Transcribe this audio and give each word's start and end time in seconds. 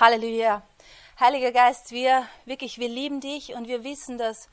Halleluja. 0.00 0.62
Heiliger 1.18 1.50
Geist, 1.50 1.90
wir 1.90 2.24
wirklich, 2.44 2.78
wir 2.78 2.88
lieben 2.88 3.20
dich 3.20 3.54
und 3.54 3.66
wir 3.66 3.82
wissen, 3.82 4.16
dass 4.16 4.48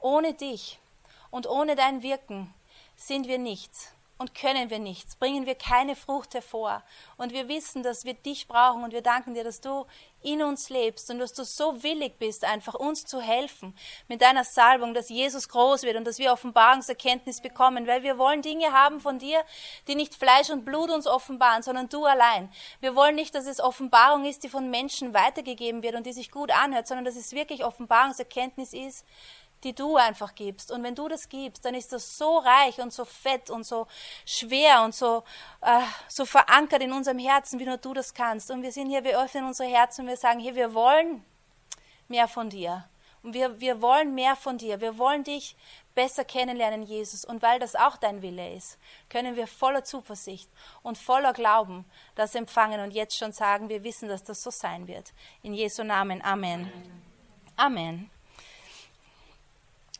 ohne 0.00 0.34
dich 0.34 0.80
und 1.30 1.46
ohne 1.46 1.76
dein 1.76 2.02
Wirken 2.02 2.52
sind 2.96 3.28
wir 3.28 3.38
nichts 3.38 3.92
und 4.18 4.34
können 4.34 4.68
wir 4.68 4.80
nichts, 4.80 5.14
bringen 5.14 5.46
wir 5.46 5.54
keine 5.54 5.94
Frucht 5.94 6.34
hervor. 6.34 6.82
Und 7.16 7.32
wir 7.32 7.48
wissen, 7.48 7.84
dass 7.84 8.04
wir 8.04 8.14
dich 8.14 8.48
brauchen 8.48 8.82
und 8.82 8.92
wir 8.92 9.00
danken 9.00 9.34
dir, 9.34 9.44
dass 9.44 9.60
du 9.60 9.86
in 10.22 10.42
uns 10.42 10.68
lebst 10.70 11.08
und 11.10 11.20
dass 11.20 11.32
du 11.32 11.44
so 11.44 11.84
willig 11.84 12.18
bist, 12.18 12.44
einfach 12.44 12.74
uns 12.74 13.06
zu 13.06 13.20
helfen 13.20 13.76
mit 14.08 14.20
deiner 14.20 14.42
Salbung, 14.42 14.92
dass 14.92 15.08
Jesus 15.08 15.48
groß 15.48 15.84
wird 15.84 15.96
und 15.96 16.04
dass 16.04 16.18
wir 16.18 16.32
Offenbarungserkenntnis 16.32 17.40
bekommen, 17.40 17.86
weil 17.86 18.02
wir 18.02 18.18
wollen 18.18 18.42
Dinge 18.42 18.72
haben 18.72 18.98
von 18.98 19.20
dir, 19.20 19.40
die 19.86 19.94
nicht 19.94 20.16
Fleisch 20.16 20.50
und 20.50 20.64
Blut 20.64 20.90
uns 20.90 21.06
offenbaren, 21.06 21.62
sondern 21.62 21.88
du 21.88 22.04
allein. 22.04 22.50
Wir 22.80 22.96
wollen 22.96 23.14
nicht, 23.14 23.36
dass 23.36 23.46
es 23.46 23.60
Offenbarung 23.60 24.24
ist, 24.24 24.42
die 24.42 24.48
von 24.48 24.68
Menschen 24.68 25.14
weitergegeben 25.14 25.84
wird 25.84 25.94
und 25.94 26.06
die 26.06 26.12
sich 26.12 26.32
gut 26.32 26.50
anhört, 26.50 26.88
sondern 26.88 27.04
dass 27.04 27.16
es 27.16 27.32
wirklich 27.32 27.64
Offenbarungserkenntnis 27.64 28.72
ist, 28.72 29.06
die 29.64 29.74
du 29.74 29.96
einfach 29.96 30.34
gibst. 30.34 30.70
Und 30.70 30.82
wenn 30.82 30.94
du 30.94 31.08
das 31.08 31.28
gibst, 31.28 31.64
dann 31.64 31.74
ist 31.74 31.92
das 31.92 32.16
so 32.16 32.38
reich 32.38 32.78
und 32.80 32.92
so 32.92 33.04
fett 33.04 33.50
und 33.50 33.64
so 33.64 33.86
schwer 34.24 34.82
und 34.82 34.94
so, 34.94 35.24
äh, 35.60 35.80
so 36.08 36.24
verankert 36.24 36.82
in 36.82 36.92
unserem 36.92 37.18
Herzen, 37.18 37.58
wie 37.58 37.66
nur 37.66 37.78
du 37.78 37.94
das 37.94 38.14
kannst. 38.14 38.50
Und 38.50 38.62
wir 38.62 38.72
sind 38.72 38.88
hier, 38.88 39.04
wir 39.04 39.20
öffnen 39.20 39.46
unsere 39.46 39.68
Herzen 39.68 40.02
und 40.02 40.08
wir 40.08 40.16
sagen, 40.16 40.40
hier, 40.40 40.54
wir 40.54 40.74
wollen 40.74 41.24
mehr 42.08 42.28
von 42.28 42.50
dir. 42.50 42.88
Und 43.22 43.34
wir, 43.34 43.60
wir 43.60 43.82
wollen 43.82 44.14
mehr 44.14 44.36
von 44.36 44.58
dir. 44.58 44.80
Wir 44.80 44.96
wollen 44.96 45.24
dich 45.24 45.56
besser 45.94 46.24
kennenlernen, 46.24 46.82
Jesus. 46.82 47.24
Und 47.24 47.42
weil 47.42 47.58
das 47.58 47.74
auch 47.74 47.96
dein 47.96 48.22
Wille 48.22 48.54
ist, 48.54 48.78
können 49.08 49.34
wir 49.34 49.48
voller 49.48 49.82
Zuversicht 49.82 50.48
und 50.82 50.96
voller 50.96 51.32
Glauben 51.32 51.84
das 52.14 52.34
empfangen 52.34 52.80
und 52.80 52.92
jetzt 52.92 53.16
schon 53.16 53.32
sagen, 53.32 53.68
wir 53.68 53.82
wissen, 53.82 54.08
dass 54.08 54.22
das 54.22 54.42
so 54.42 54.50
sein 54.50 54.86
wird. 54.86 55.12
In 55.42 55.54
Jesu 55.54 55.82
Namen. 55.82 56.22
Amen. 56.22 56.70
Amen. 57.56 58.10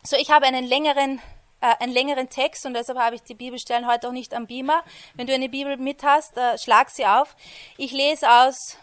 So, 0.05 0.17
ich 0.17 0.31
habe 0.31 0.47
einen 0.47 0.65
längeren, 0.65 1.21
äh, 1.61 1.75
einen 1.81 1.93
längeren 1.93 2.29
Text 2.31 2.65
und 2.65 2.75
deshalb 2.75 2.99
habe 2.99 3.17
ich 3.17 3.23
die 3.23 3.35
Bibelstellen 3.35 3.87
heute 3.87 4.09
auch 4.09 4.13
nicht 4.13 4.33
am 4.33 4.47
Beamer. 4.47 4.85
Wenn 5.15 5.27
du 5.27 5.35
eine 5.35 5.49
Bibel 5.49 5.77
mit 5.77 6.05
hast, 6.05 6.37
äh, 6.37 6.57
schlag 6.57 6.89
sie 6.91 7.05
auf. 7.05 7.35
Ich 7.77 7.91
lese 7.91 8.31
aus, 8.31 8.79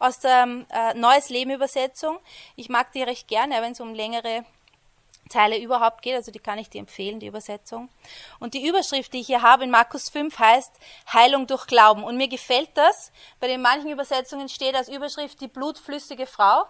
aus 0.00 0.18
der 0.18 0.46
äh, 0.70 0.94
Neues 0.94 1.28
Leben 1.28 1.52
Übersetzung. 1.52 2.18
Ich 2.56 2.68
mag 2.68 2.92
die 2.92 3.02
recht 3.02 3.28
gerne, 3.28 3.62
wenn 3.62 3.72
es 3.72 3.80
um 3.80 3.94
längere 3.94 4.44
Teile 5.28 5.58
überhaupt 5.58 6.02
geht, 6.02 6.16
also 6.16 6.32
die 6.32 6.38
kann 6.38 6.58
ich 6.58 6.70
dir 6.70 6.80
empfehlen, 6.80 7.20
die 7.20 7.26
Übersetzung. 7.26 7.88
Und 8.40 8.54
die 8.54 8.66
Überschrift, 8.66 9.12
die 9.12 9.20
ich 9.20 9.26
hier 9.26 9.42
habe 9.42 9.64
in 9.64 9.70
Markus 9.70 10.08
5, 10.08 10.38
heißt 10.38 10.72
Heilung 11.12 11.46
durch 11.46 11.66
Glauben. 11.66 12.02
Und 12.02 12.16
mir 12.16 12.28
gefällt 12.28 12.70
das, 12.74 13.12
weil 13.38 13.50
in 13.50 13.62
manchen 13.62 13.90
Übersetzungen 13.90 14.48
steht 14.48 14.74
als 14.74 14.88
Überschrift 14.88 15.40
die 15.40 15.48
blutflüssige 15.48 16.26
Frau, 16.26 16.64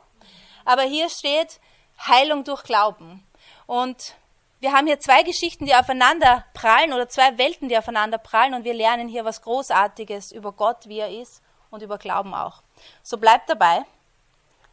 aber 0.65 0.83
hier 0.83 1.09
steht 1.09 1.61
Heilung 2.07 2.45
durch 2.45 2.65
Glauben. 2.65 3.25
Und 3.69 4.15
wir 4.61 4.73
haben 4.73 4.87
hier 4.87 4.99
zwei 4.99 5.23
Geschichten, 5.23 5.67
die 5.67 5.75
aufeinander 5.75 6.47
prallen 6.55 6.95
oder 6.95 7.07
zwei 7.07 7.37
Welten, 7.37 7.69
die 7.69 7.77
aufeinander 7.77 8.17
prallen 8.17 8.55
und 8.55 8.65
wir 8.65 8.73
lernen 8.73 9.09
hier 9.09 9.27
was 9.27 9.43
Großartiges 9.43 10.33
über 10.33 10.53
Gott, 10.53 10.89
wie 10.89 11.01
er 11.01 11.11
ist 11.11 11.43
und 11.71 11.83
über 11.83 11.99
Glauben 11.99 12.35
auch. 12.35 12.63
So 13.03 13.19
bleib 13.19 13.47
dabei. 13.47 13.85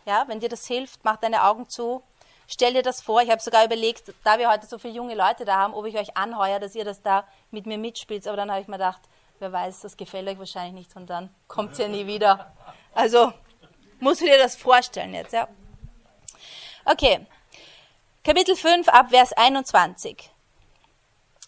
Ja, 0.06 0.24
wenn 0.28 0.40
dir 0.40 0.48
das 0.48 0.66
hilft, 0.66 1.04
mach 1.04 1.18
deine 1.18 1.44
Augen 1.44 1.68
zu. 1.68 2.04
Stell 2.48 2.74
dir 2.74 2.84
das 2.84 3.02
vor. 3.02 3.22
Ich 3.22 3.30
habe 3.30 3.42
sogar 3.42 3.66
überlegt, 3.66 4.14
da 4.24 4.40
wir 4.40 4.50
heute 4.50 4.66
so 4.66 4.78
viele 4.78 4.94
junge 4.94 5.14
Leute 5.14 5.44
da 5.44 5.58
haben, 5.58 5.74
ob 5.74 5.86
ich 5.86 5.98
euch 5.98 6.16
anheuere, 6.16 6.62
dass 6.62 6.74
ihr 6.74 6.86
das 6.86 7.02
da 7.02 7.28
mit 7.52 7.66
mir 7.66 7.78
mitspielt. 7.78 8.26
Aber 8.28 8.38
dann 8.38 8.50
habe 8.50 8.62
ich 8.62 8.70
mir 8.70 8.78
gedacht, 8.78 9.02
wer 9.40 9.52
weiß, 9.52 9.82
das 9.82 9.98
gefällt 9.98 10.30
euch 10.30 10.40
wahrscheinlich 10.40 10.74
nicht 10.74 10.96
und 10.96 11.10
dann 11.10 11.36
kommt 11.50 11.74
es 11.74 11.80
ja 11.80 11.90
nie 11.90 12.08
wieder. 12.08 12.54
Also 12.94 13.34
musst 14.00 14.22
du 14.22 14.26
dir 14.26 14.38
das 14.38 14.56
vorstellen 14.56 15.14
jetzt, 15.14 15.34
ja. 15.34 15.50
Okay, 16.86 17.28
Kapitel 18.26 18.56
5 18.56 18.88
ab 18.88 19.12
Vers 19.12 19.34
21. 19.34 20.32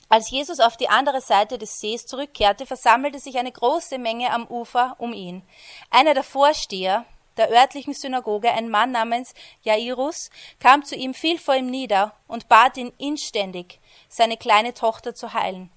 Als 0.10 0.30
Jesus 0.30 0.60
auf 0.60 0.78
die 0.78 0.90
andere 0.90 1.22
Seite 1.22 1.58
des 1.58 1.80
Sees 1.80 2.06
zurückkehrte, 2.06 2.68
versammelte 2.68 3.18
sich 3.18 3.40
eine 3.40 3.52
große 3.52 3.98
Menge 3.98 4.32
am 4.32 4.46
Ufer 4.46 4.96
um 5.00 5.12
ihn. 5.12 5.42
Einer 5.90 6.14
der 6.14 6.22
Vorsteher 6.22 7.06
der 7.36 7.50
örtlichen 7.50 7.96
Synagoge, 7.96 8.52
ein 8.52 8.70
Mann 8.70 8.92
namens 8.92 9.34
Jairus, 9.64 10.30
kam 10.60 10.86
zu 10.86 10.96
ihm, 10.96 11.16
fiel 11.16 11.40
vor 11.40 11.56
ihm 11.56 11.66
nieder 11.66 12.14
und 12.28 12.48
bat 12.48 12.78
ihn 12.78 12.94
inständig, 13.00 13.80
seine 14.08 14.38
kleine 14.38 14.76
Tochter 14.76 15.16
zu 15.16 15.34
heilen. 15.34 15.72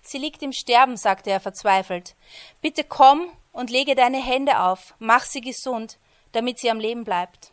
Sie 0.00 0.18
liegt 0.18 0.44
im 0.44 0.52
Sterben, 0.52 0.96
sagte 0.96 1.30
er 1.30 1.40
verzweifelt. 1.40 2.14
Bitte 2.60 2.84
komm 2.84 3.32
und 3.50 3.68
lege 3.68 3.96
deine 3.96 4.22
Hände 4.22 4.60
auf, 4.60 4.94
mach 5.00 5.24
sie 5.24 5.40
gesund, 5.40 5.98
damit 6.30 6.60
sie 6.60 6.70
am 6.70 6.78
Leben 6.78 7.02
bleibt. 7.02 7.50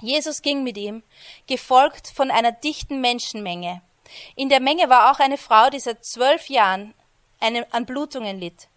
Jesus 0.00 0.42
ging 0.42 0.62
mit 0.62 0.76
ihm, 0.76 1.02
gefolgt 1.46 2.08
von 2.08 2.30
einer 2.30 2.52
dichten 2.52 3.00
Menschenmenge. 3.00 3.82
In 4.36 4.48
der 4.48 4.60
Menge 4.60 4.88
war 4.88 5.10
auch 5.10 5.18
eine 5.18 5.38
Frau, 5.38 5.70
die 5.70 5.80
seit 5.80 6.04
zwölf 6.04 6.48
Jahren 6.48 6.94
an 7.40 7.86
Blutungen 7.86 8.38
litt. 8.38 8.68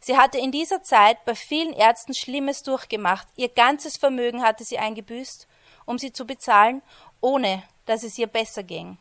Sie 0.00 0.16
hatte 0.16 0.38
in 0.38 0.52
dieser 0.52 0.82
Zeit 0.82 1.24
bei 1.24 1.34
vielen 1.34 1.72
Ärzten 1.72 2.14
Schlimmes 2.14 2.62
durchgemacht. 2.62 3.26
Ihr 3.36 3.48
ganzes 3.48 3.96
Vermögen 3.96 4.42
hatte 4.42 4.64
sie 4.64 4.78
eingebüßt, 4.78 5.46
um 5.84 5.98
sie 5.98 6.12
zu 6.12 6.26
bezahlen, 6.26 6.82
ohne 7.20 7.62
dass 7.86 8.02
es 8.02 8.18
ihr 8.18 8.26
besser 8.26 8.62
ging. 8.62 8.98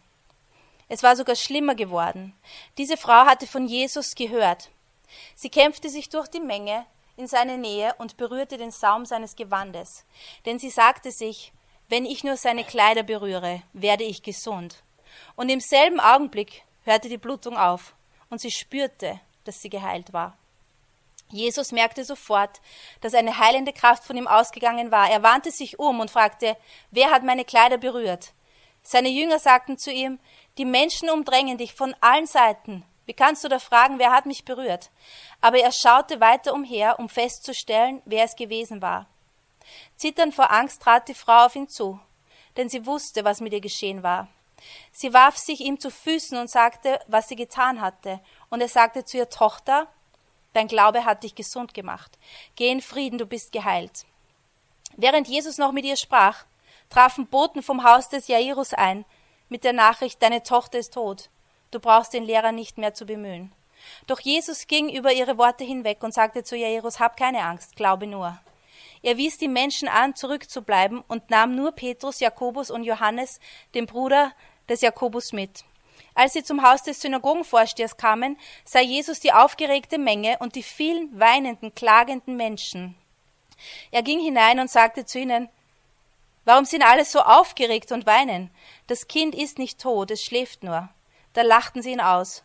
Es 0.88 1.03
war 1.03 1.16
sogar 1.16 1.35
schlimmer 1.35 1.75
geworden. 1.75 2.34
Diese 2.78 2.97
Frau 2.97 3.25
hatte 3.25 3.47
von 3.47 3.68
Jesus 3.68 4.16
gehört. 4.16 4.69
Sie 5.35 5.50
kämpfte 5.50 5.90
sich 5.90 6.09
durch 6.09 6.28
die 6.28 6.40
Menge 6.40 6.85
in 7.18 7.28
seine 7.28 7.58
Nähe 7.58 7.96
und 7.97 8.18
berührte 8.18 8.58
den 8.58 8.72
Saum 8.72 9.06
seines 9.06 9.35
Gewandes. 9.35 10.06
Denn 10.46 10.59
sie 10.59 10.69
sagte 10.69 11.12
sich, 11.12 11.53
wenn 11.90 12.06
ich 12.06 12.23
nur 12.23 12.38
seine 12.38 12.63
Kleider 12.63 13.03
berühre, 13.03 13.62
werde 13.73 14.03
ich 14.03 14.23
gesund. 14.23 14.84
Und 15.35 15.50
im 15.50 15.59
selben 15.59 16.00
Augenblick 16.00 16.63
hörte 16.84 17.09
die 17.09 17.18
Blutung 17.18 17.57
auf 17.57 17.96
und 18.29 18.41
sie 18.41 18.51
spürte, 18.51 19.19
dass 19.44 19.62
sie 19.62 19.69
geheilt 19.69 20.13
war. 20.13 20.38
Jesus 21.29 21.72
merkte 21.72 22.06
sofort, 22.06 22.62
dass 23.01 23.13
eine 23.13 23.40
heilende 23.40 23.73
Kraft 23.73 24.03
von 24.03 24.16
ihm 24.16 24.28
ausgegangen 24.28 24.91
war. 24.91 25.09
Er 25.09 25.23
wandte 25.23 25.51
sich 25.51 25.79
um 25.79 26.00
und 26.00 26.12
fragte, 26.12 26.56
wer 26.91 27.12
hat 27.12 27.23
meine 27.23 27.46
Kleider 27.46 27.78
berührt? 27.78 28.34
Seine 28.84 29.09
Jünger 29.09 29.40
sagten 29.40 29.78
zu 29.78 29.91
ihm, 29.91 30.19
die 30.57 30.66
Menschen 30.66 31.09
umdrängen 31.09 31.57
dich 31.57 31.73
von 31.73 31.96
allen 32.02 32.28
Seiten. 32.28 32.84
Wie 33.07 33.13
kannst 33.13 33.44
du 33.44 33.47
da 33.47 33.59
fragen, 33.59 34.00
wer 34.00 34.12
hat 34.12 34.25
mich 34.25 34.46
berührt? 34.46 34.91
Aber 35.41 35.57
er 35.57 35.72
schaute 35.72 36.19
weiter 36.22 36.53
umher, 36.53 37.00
um 37.00 37.09
festzustellen, 37.09 38.02
wer 38.06 38.25
es 38.25 38.35
gewesen 38.35 38.81
war. 38.81 39.07
Zitternd 39.96 40.34
vor 40.34 40.52
Angst 40.52 40.81
trat 40.81 41.08
die 41.08 41.14
Frau 41.14 41.46
auf 41.46 41.56
ihn 41.56 41.68
zu, 41.68 42.00
denn 42.58 42.70
sie 42.70 42.86
wusste, 42.86 43.24
was 43.24 43.42
mit 43.42 43.53
ihr 43.53 43.62
geschehen 43.62 44.03
war. 44.03 44.28
Sie 44.92 45.14
warf 45.14 45.38
sich 45.38 45.62
ihm 45.62 45.80
zu 45.80 45.92
Füßen 45.92 46.38
und 46.38 46.50
sagte, 46.50 47.00
was 47.08 47.28
sie 47.28 47.36
getan 47.36 47.81
hatte, 47.81 48.20
und 48.50 48.62
er 48.62 48.70
sagte 48.70 49.06
zu 49.06 49.18
ihr 49.18 49.30
Tochter, 49.30 49.88
Dein 50.53 50.70
Glaube 50.70 51.03
hat 51.03 51.24
dich 51.24 51.36
gesund 51.36 51.74
gemacht. 51.74 52.18
Geh 52.56 52.72
in 52.72 52.80
Frieden, 52.80 53.18
du 53.18 53.26
bist 53.26 53.52
geheilt. 53.52 54.06
Während 54.96 55.28
Jesus 55.28 55.58
noch 55.58 55.74
mit 55.74 55.84
ihr 55.84 55.97
sprach, 55.97 56.46
trafen 56.90 57.28
Boten 57.28 57.62
vom 57.62 57.84
Haus 57.84 58.08
des 58.08 58.30
Jairus 58.30 58.74
ein, 58.74 59.03
mit 59.50 59.66
der 59.66 59.74
Nachricht, 59.74 60.24
deine 60.24 60.44
Tochter 60.44 60.80
ist 60.80 60.94
tot. 60.94 61.30
Du 61.72 61.82
brauchst 61.82 62.14
den 62.14 62.24
Lehrer 62.24 62.53
nicht 62.53 62.78
mehr 62.78 62.94
zu 62.94 63.06
bemühen. 63.06 63.52
Doch 64.08 64.22
Jesus 64.22 64.68
ging 64.68 64.90
über 64.90 65.12
ihre 65.12 65.38
Worte 65.38 65.66
hinweg 65.66 66.02
und 66.03 66.14
sagte 66.14 66.46
zu 66.46 66.56
Jairus, 66.56 67.02
hab 67.02 67.18
keine 67.18 67.44
Angst, 67.44 67.76
glaube 67.76 68.08
nur. 68.08 68.40
Er 69.05 69.17
wies 69.17 69.38
die 69.38 69.47
Menschen 69.47 69.88
an, 69.88 70.16
zurückzubleiben 70.16 71.03
und 71.07 71.29
nahm 71.29 71.53
nur 71.53 71.73
Petrus, 71.73 72.21
Jakobus 72.21 72.71
und 72.71 72.83
Johannes, 72.83 73.39
den 73.75 73.85
Bruder 73.85 74.33
des 74.67 74.81
Jakobus, 74.81 75.31
mit. 75.31 75.63
Als 76.16 76.33
sie 76.33 76.43
zum 76.43 76.67
Haus 76.67 76.81
des 76.81 77.01
Synagogenvorstehers 77.01 77.97
kamen, 77.97 78.35
sah 78.63 78.79
Jesus 78.79 79.19
die 79.19 79.31
aufgeregte 79.31 79.99
Menge 79.99 80.38
und 80.39 80.55
die 80.55 80.63
vielen 80.63 81.19
weinenden, 81.19 81.75
klagenden 81.75 82.35
Menschen. 82.35 82.95
Er 83.91 84.01
ging 84.01 84.19
hinein 84.19 84.59
und 84.59 84.71
sagte 84.71 85.05
zu 85.05 85.19
ihnen, 85.19 85.49
Warum 86.43 86.66
sind 86.66 86.81
alle 86.81 87.05
so 87.05 87.19
aufgeregt 87.19 87.91
und 87.91 88.08
weinen? 88.08 88.49
Das 88.87 89.08
Kind 89.08 89.35
ist 89.35 89.59
nicht 89.59 89.79
tot, 89.79 90.09
es 90.09 90.23
schläft 90.23 90.63
nur. 90.63 90.90
Da 91.34 91.43
lachten 91.43 91.84
sie 91.84 91.91
ihn 91.91 92.01
aus. 92.01 92.43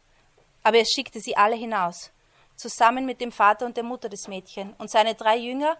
Aber 0.62 0.76
er 0.76 0.84
schickte 0.84 1.20
sie 1.20 1.38
alle 1.38 1.56
hinaus, 1.56 2.10
zusammen 2.54 3.06
mit 3.06 3.22
dem 3.22 3.32
Vater 3.32 3.64
und 3.64 3.78
der 3.78 3.84
Mutter 3.84 4.10
des 4.10 4.28
Mädchens. 4.28 4.74
Und 4.76 4.90
seine 4.90 5.14
drei 5.14 5.38
Jünger 5.38 5.78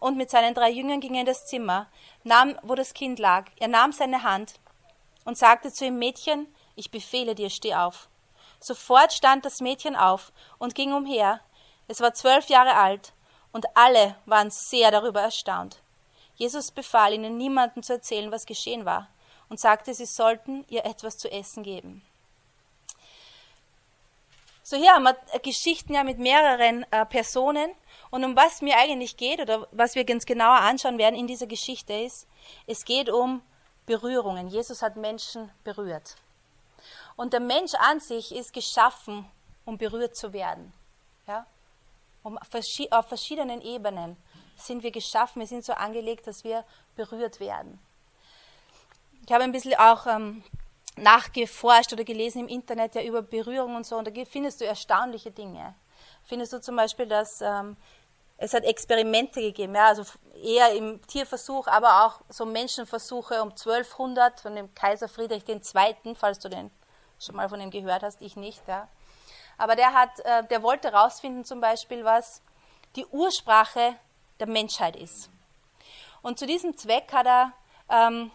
und 0.00 0.16
mit 0.16 0.30
seinen 0.30 0.54
drei 0.54 0.70
Jüngern 0.70 1.00
ging 1.00 1.14
er 1.14 1.20
in 1.20 1.26
das 1.26 1.46
Zimmer, 1.46 1.86
nahm, 2.24 2.58
wo 2.62 2.74
das 2.74 2.94
Kind 2.94 3.18
lag. 3.18 3.46
Er 3.60 3.68
nahm 3.68 3.92
seine 3.92 4.24
Hand 4.24 4.54
und 5.24 5.38
sagte 5.38 5.72
zu 5.72 5.84
ihm, 5.86 5.98
Mädchen, 5.98 6.52
ich 6.74 6.90
befehle 6.90 7.34
dir, 7.34 7.50
steh 7.50 7.74
auf. 7.74 8.08
Sofort 8.58 9.12
stand 9.12 9.44
das 9.44 9.60
Mädchen 9.60 9.94
auf 9.94 10.32
und 10.58 10.74
ging 10.74 10.92
umher. 10.92 11.40
Es 11.86 12.00
war 12.00 12.14
zwölf 12.14 12.48
Jahre 12.48 12.74
alt, 12.74 13.12
und 13.52 13.66
alle 13.74 14.16
waren 14.26 14.50
sehr 14.50 14.90
darüber 14.90 15.22
erstaunt. 15.22 15.82
Jesus 16.36 16.70
befahl 16.70 17.12
ihnen, 17.12 17.36
niemandem 17.36 17.82
zu 17.82 17.94
erzählen, 17.94 18.30
was 18.30 18.46
geschehen 18.46 18.84
war, 18.84 19.08
und 19.48 19.60
sagte, 19.60 19.92
sie 19.92 20.06
sollten 20.06 20.64
ihr 20.68 20.84
etwas 20.84 21.18
zu 21.18 21.30
essen 21.30 21.62
geben. 21.62 22.02
So 24.62 24.76
hier 24.76 24.92
haben 24.92 25.02
wir 25.02 25.16
Geschichten 25.40 25.94
ja 25.94 26.04
mit 26.04 26.18
mehreren 26.18 26.86
äh, 26.92 27.04
Personen 27.04 27.70
Und 28.10 28.24
um 28.24 28.36
was 28.36 28.60
mir 28.60 28.76
eigentlich 28.76 29.16
geht 29.16 29.40
oder 29.40 29.68
was 29.70 29.94
wir 29.94 30.04
ganz 30.04 30.26
genauer 30.26 30.60
anschauen 30.60 30.98
werden 30.98 31.14
in 31.14 31.26
dieser 31.26 31.46
Geschichte 31.46 31.92
ist, 31.92 32.26
es 32.66 32.84
geht 32.84 33.08
um 33.08 33.42
Berührungen. 33.86 34.48
Jesus 34.48 34.82
hat 34.82 34.96
Menschen 34.96 35.50
berührt. 35.64 36.16
Und 37.16 37.32
der 37.32 37.40
Mensch 37.40 37.74
an 37.74 38.00
sich 38.00 38.34
ist 38.34 38.52
geschaffen, 38.52 39.30
um 39.64 39.78
berührt 39.78 40.16
zu 40.16 40.32
werden. 40.32 40.72
Ja? 41.26 41.46
Um, 42.22 42.38
auf 42.38 43.08
verschiedenen 43.08 43.62
Ebenen 43.62 44.16
sind 44.56 44.82
wir 44.82 44.90
geschaffen, 44.90 45.40
wir 45.40 45.46
sind 45.46 45.64
so 45.64 45.72
angelegt, 45.72 46.26
dass 46.26 46.44
wir 46.44 46.64
berührt 46.96 47.40
werden. 47.40 47.78
Ich 49.26 49.32
habe 49.32 49.44
ein 49.44 49.52
bisschen 49.52 49.74
auch 49.74 50.06
ähm, 50.06 50.42
nachgeforscht 50.96 51.92
oder 51.92 52.04
gelesen 52.04 52.40
im 52.40 52.48
Internet 52.48 52.94
ja 52.94 53.02
über 53.02 53.22
Berührung 53.22 53.76
und 53.76 53.86
so, 53.86 53.96
und 53.96 54.06
da 54.06 54.24
findest 54.24 54.60
du 54.60 54.66
erstaunliche 54.66 55.30
Dinge. 55.30 55.74
Findest 56.24 56.52
du 56.52 56.60
zum 56.60 56.76
Beispiel, 56.76 57.06
dass 57.06 57.40
ähm, 57.40 57.76
es 58.42 58.54
hat 58.54 58.64
Experimente 58.64 59.42
gegeben, 59.42 59.74
ja, 59.74 59.88
also 59.88 60.02
eher 60.42 60.72
im 60.72 61.06
Tierversuch, 61.06 61.66
aber 61.66 62.06
auch 62.06 62.20
so 62.30 62.46
Menschenversuche 62.46 63.42
um 63.42 63.50
1200 63.50 64.40
von 64.40 64.56
dem 64.56 64.74
Kaiser 64.74 65.08
Friedrich 65.08 65.46
II., 65.46 66.14
falls 66.14 66.38
du 66.38 66.48
den 66.48 66.70
schon 67.18 67.36
mal 67.36 67.50
von 67.50 67.60
ihm 67.60 67.70
gehört 67.70 68.02
hast, 68.02 68.22
ich 68.22 68.36
nicht, 68.36 68.66
ja. 68.66 68.88
Aber 69.58 69.76
der 69.76 69.92
hat, 69.92 70.20
äh, 70.20 70.42
der 70.44 70.62
wollte 70.62 70.90
herausfinden 70.90 71.44
zum 71.44 71.60
Beispiel, 71.60 72.02
was 72.02 72.40
die 72.96 73.04
Ursprache 73.06 73.94
der 74.40 74.46
Menschheit 74.46 74.96
ist. 74.96 75.28
Und 76.22 76.38
zu 76.38 76.46
diesem 76.46 76.74
Zweck 76.78 77.12
hat 77.12 77.26
er 77.26 77.52
ähm, 77.90 78.30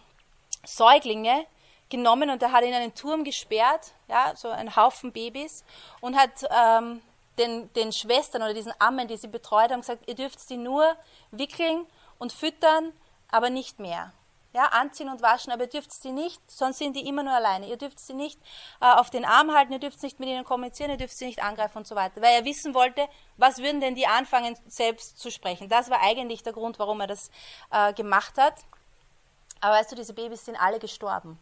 Säuglinge 0.64 1.48
genommen 1.90 2.30
und 2.30 2.44
er 2.44 2.52
hat 2.52 2.64
in 2.64 2.76
einen 2.76 2.94
Turm 2.94 3.24
gesperrt, 3.24 3.94
ja, 4.08 4.36
so 4.36 4.50
einen 4.50 4.76
Haufen 4.76 5.12
Babys, 5.12 5.64
und 6.00 6.16
hat 6.16 6.44
ähm, 6.56 7.02
den, 7.38 7.72
den 7.74 7.92
Schwestern 7.92 8.42
oder 8.42 8.54
diesen 8.54 8.74
Ammen, 8.80 9.08
die 9.08 9.18
sie 9.18 9.28
betreut 9.28 9.72
haben, 9.72 9.82
gesagt, 9.82 10.08
ihr 10.08 10.16
dürft 10.16 10.40
sie 10.40 10.58
nur 10.58 10.96
wickeln 11.32 11.86
und 12.18 12.32
füttern, 12.32 12.94
aber 13.30 13.50
nicht 13.50 13.80
mehr. 13.80 14.14
Ja, 14.54 14.68
anziehen 14.68 15.10
und 15.10 15.22
waschen, 15.22 15.52
aber 15.52 15.64
ihr 15.64 15.70
dürft 15.70 15.92
sie 15.92 16.14
nicht, 16.14 16.40
sonst 16.50 16.78
sind 16.78 16.96
die 16.96 17.06
immer 17.06 17.24
nur 17.24 17.34
alleine. 17.34 17.68
Ihr 17.68 17.76
dürft 17.76 18.00
sie 18.00 18.14
nicht 18.14 18.40
äh, 18.80 18.86
auf 18.86 19.10
den 19.10 19.26
Arm 19.26 19.54
halten, 19.54 19.74
ihr 19.74 19.80
dürft 19.80 20.02
nicht 20.02 20.18
mit 20.22 20.30
ihnen 20.30 20.46
kommunizieren, 20.46 20.92
ihr 20.92 20.98
dürft 20.98 21.18
sie 21.18 21.26
nicht 21.26 21.44
angreifen 21.44 21.80
und 21.80 21.88
so 21.88 21.96
weiter. 21.96 22.22
Weil 22.22 22.36
er 22.36 22.46
wissen 22.46 22.74
wollte, 22.74 23.06
was 23.36 23.58
würden 23.58 23.82
denn 23.82 23.96
die 23.96 24.08
anfangen, 24.08 24.58
selbst 24.68 25.20
zu 25.20 25.30
sprechen. 25.30 25.68
Das 25.68 25.90
war 25.90 26.02
eigentlich 26.02 26.42
der 26.42 26.54
Grund, 26.54 26.80
warum 26.80 27.02
er 27.02 27.08
das 27.08 27.30
äh, 27.70 27.92
gemacht 27.92 28.38
hat. 28.38 28.56
Aber 29.60 29.76
weißt 29.76 29.92
du, 29.92 29.98
diese 29.98 30.14
Babys 30.14 30.46
sind 30.46 30.56
alle 30.56 30.80
gestorben, 30.80 31.38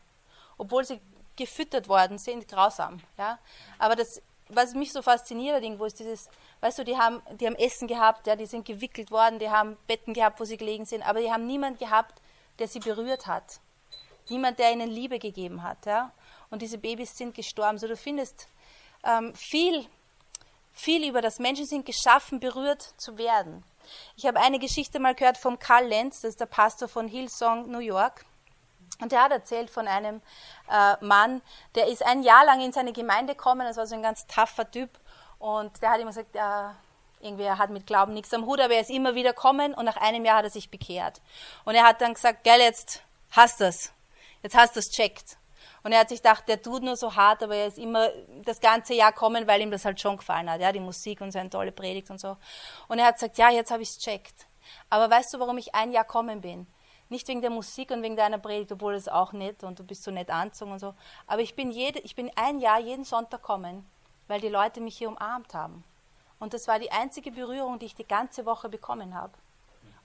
obwohl 0.58 0.84
sie 0.84 1.00
gefüttert 1.36 1.88
worden 1.88 2.18
sind, 2.18 2.48
grausam. 2.48 3.00
Ja? 3.18 3.38
Aber 3.78 3.96
das 3.96 4.22
was 4.56 4.74
mich 4.74 4.92
so 4.92 5.02
fasziniert, 5.02 5.64
irgendwo 5.64 5.86
ist 5.86 6.00
dieses, 6.00 6.30
weißt 6.62 6.80
du, 6.80 6.84
die 6.84 6.98
haben, 6.98 7.22
die 7.40 7.46
haben 7.46 7.56
Essen 7.56 7.88
gehabt, 7.88 8.28
ja, 8.28 8.36
die 8.36 8.46
sind 8.46 8.66
gewickelt 8.66 9.12
worden, 9.12 9.40
die 9.40 9.50
haben 9.50 9.78
Betten 9.88 10.14
gehabt, 10.14 10.40
wo 10.40 10.46
sie 10.46 10.58
gelegen 10.58 10.86
sind, 10.86 11.02
aber 11.04 11.20
die 11.20 11.32
haben 11.32 11.46
niemand 11.46 11.80
gehabt, 11.80 12.22
der 12.60 12.68
sie 12.68 12.80
berührt 12.80 13.28
hat. 13.28 13.60
Niemand, 14.30 14.60
der 14.60 14.72
ihnen 14.72 14.90
Liebe 14.90 15.20
gegeben 15.20 15.64
hat, 15.64 15.86
ja. 15.86 16.12
Und 16.50 16.62
diese 16.62 16.78
Babys 16.78 17.18
sind 17.18 17.36
gestorben. 17.36 17.78
So, 17.78 17.88
du 17.88 17.98
findest 17.98 18.48
ähm, 19.04 19.34
viel, 19.36 19.86
viel 20.72 21.08
über 21.08 21.22
das 21.22 21.40
Menschen 21.40 21.66
sind 21.66 21.86
geschaffen, 21.86 22.40
berührt 22.40 22.82
zu 22.98 23.18
werden. 23.18 23.64
Ich 24.16 24.26
habe 24.26 24.40
eine 24.40 24.60
Geschichte 24.60 25.00
mal 25.00 25.16
gehört 25.16 25.38
vom 25.38 25.60
Karl 25.60 25.88
Lenz, 25.88 26.22
das 26.22 26.30
ist 26.30 26.40
der 26.40 26.46
Pastor 26.46 26.88
von 26.88 27.08
Hillsong, 27.08 27.70
New 27.70 27.80
York. 27.80 28.26
Und 29.02 29.12
er 29.12 29.24
hat 29.24 29.32
erzählt 29.32 29.70
von 29.70 29.88
einem 29.88 30.22
äh, 30.70 31.04
Mann, 31.04 31.42
der 31.76 31.88
ist 31.88 32.06
ein 32.06 32.24
Jahr 32.24 32.46
lang 32.46 32.62
in 32.62 32.72
seine 32.72 32.94
Gemeinde 32.94 33.36
gekommen, 33.36 33.66
das 33.68 33.78
war 33.78 33.88
so 33.88 33.96
ein 33.96 34.04
ganz 34.04 34.28
taffer 34.28 34.70
Typ. 34.70 34.90
Und 35.40 35.82
der 35.82 35.90
hat 35.92 36.00
immer 36.00 36.12
gesagt, 36.12 36.36
äh, 36.36 36.70
irgendwie, 37.20 37.44
er 37.44 37.58
hat 37.58 37.70
mit 37.70 37.88
Glauben 37.88 38.14
nichts 38.14 38.34
am 38.34 38.46
Hut, 38.46 38.60
aber 38.60 38.74
er 38.74 38.82
ist 38.82 38.90
immer 38.90 39.16
wieder 39.16 39.34
gekommen 39.34 39.74
und 39.74 39.86
nach 39.86 39.98
einem 39.98 40.26
Jahr 40.26 40.38
hat 40.38 40.46
er 40.46 40.52
sich 40.52 40.70
bekehrt. 40.70 41.22
Und 41.66 41.76
er 41.76 41.84
hat 41.84 42.02
dann 42.02 42.14
gesagt, 42.14 42.44
gell, 42.44 42.60
jetzt 42.60 43.02
hast 43.32 43.60
du 43.60 43.66
es. 43.66 43.92
Jetzt 44.42 44.56
hast 44.56 44.76
du 44.76 44.80
es 44.80 44.92
checkt. 44.92 45.38
Und 45.84 45.92
er 45.92 46.00
hat 46.00 46.10
sich 46.10 46.22
gedacht, 46.22 46.48
der 46.48 46.62
tut 46.62 46.84
nur 46.84 46.96
so 46.96 47.16
hart, 47.16 47.44
aber 47.44 47.56
er 47.56 47.68
ist 47.68 47.78
immer 47.78 48.10
das 48.46 48.62
ganze 48.62 48.94
Jahr 48.94 49.12
kommen, 49.12 49.48
weil 49.48 49.62
ihm 49.62 49.72
das 49.72 49.84
halt 49.84 50.00
schon 50.00 50.18
gefallen 50.18 50.50
hat, 50.50 50.62
ja, 50.62 50.72
die 50.72 50.80
Musik 50.80 51.20
und 51.22 51.32
seine 51.32 51.50
tolle 51.50 51.72
Predigt 51.72 52.10
und 52.10 52.20
so. 52.20 52.38
Und 52.88 53.00
er 53.00 53.06
hat 53.08 53.16
gesagt, 53.16 53.38
ja, 53.38 53.50
jetzt 53.50 53.72
habe 53.72 53.84
ich 53.84 53.90
es 53.90 53.98
checkt. 54.00 54.48
Aber 54.90 55.10
weißt 55.10 55.34
du, 55.34 55.40
warum 55.40 55.58
ich 55.58 55.76
ein 55.76 55.92
Jahr 55.92 56.06
kommen 56.06 56.42
bin? 56.42 56.68
Nicht 57.14 57.28
wegen 57.28 57.42
der 57.42 57.52
Musik 57.52 57.92
und 57.92 58.02
wegen 58.02 58.16
deiner 58.16 58.40
Predigt, 58.40 58.72
obwohl 58.72 58.96
es 58.96 59.08
auch 59.08 59.34
nett 59.34 59.64
und 59.64 59.78
du 59.78 59.84
bist 59.84 60.02
so 60.02 60.10
nett 60.10 60.32
anzogen 60.32 60.72
und 60.72 60.80
so. 60.80 60.96
Aber 61.28 61.44
ich 61.44 61.54
bin, 61.54 61.70
jede, 61.70 62.00
ich 62.00 62.16
bin 62.16 62.32
ein 62.36 62.60
Jahr 62.60 62.80
jeden 62.80 63.06
Sonntag 63.06 63.44
kommen, 63.44 63.86
weil 64.28 64.42
die 64.42 64.50
Leute 64.50 64.82
mich 64.82 64.98
hier 64.98 65.10
umarmt 65.10 65.54
haben. 65.54 65.84
Und 66.40 66.56
das 66.56 66.68
war 66.68 66.80
die 66.80 66.92
einzige 66.92 67.32
Berührung, 67.32 67.78
die 67.78 67.86
ich 67.86 67.94
die 67.94 68.04
ganze 68.04 68.48
Woche 68.48 68.68
bekommen 68.68 69.14
habe. 69.14 69.32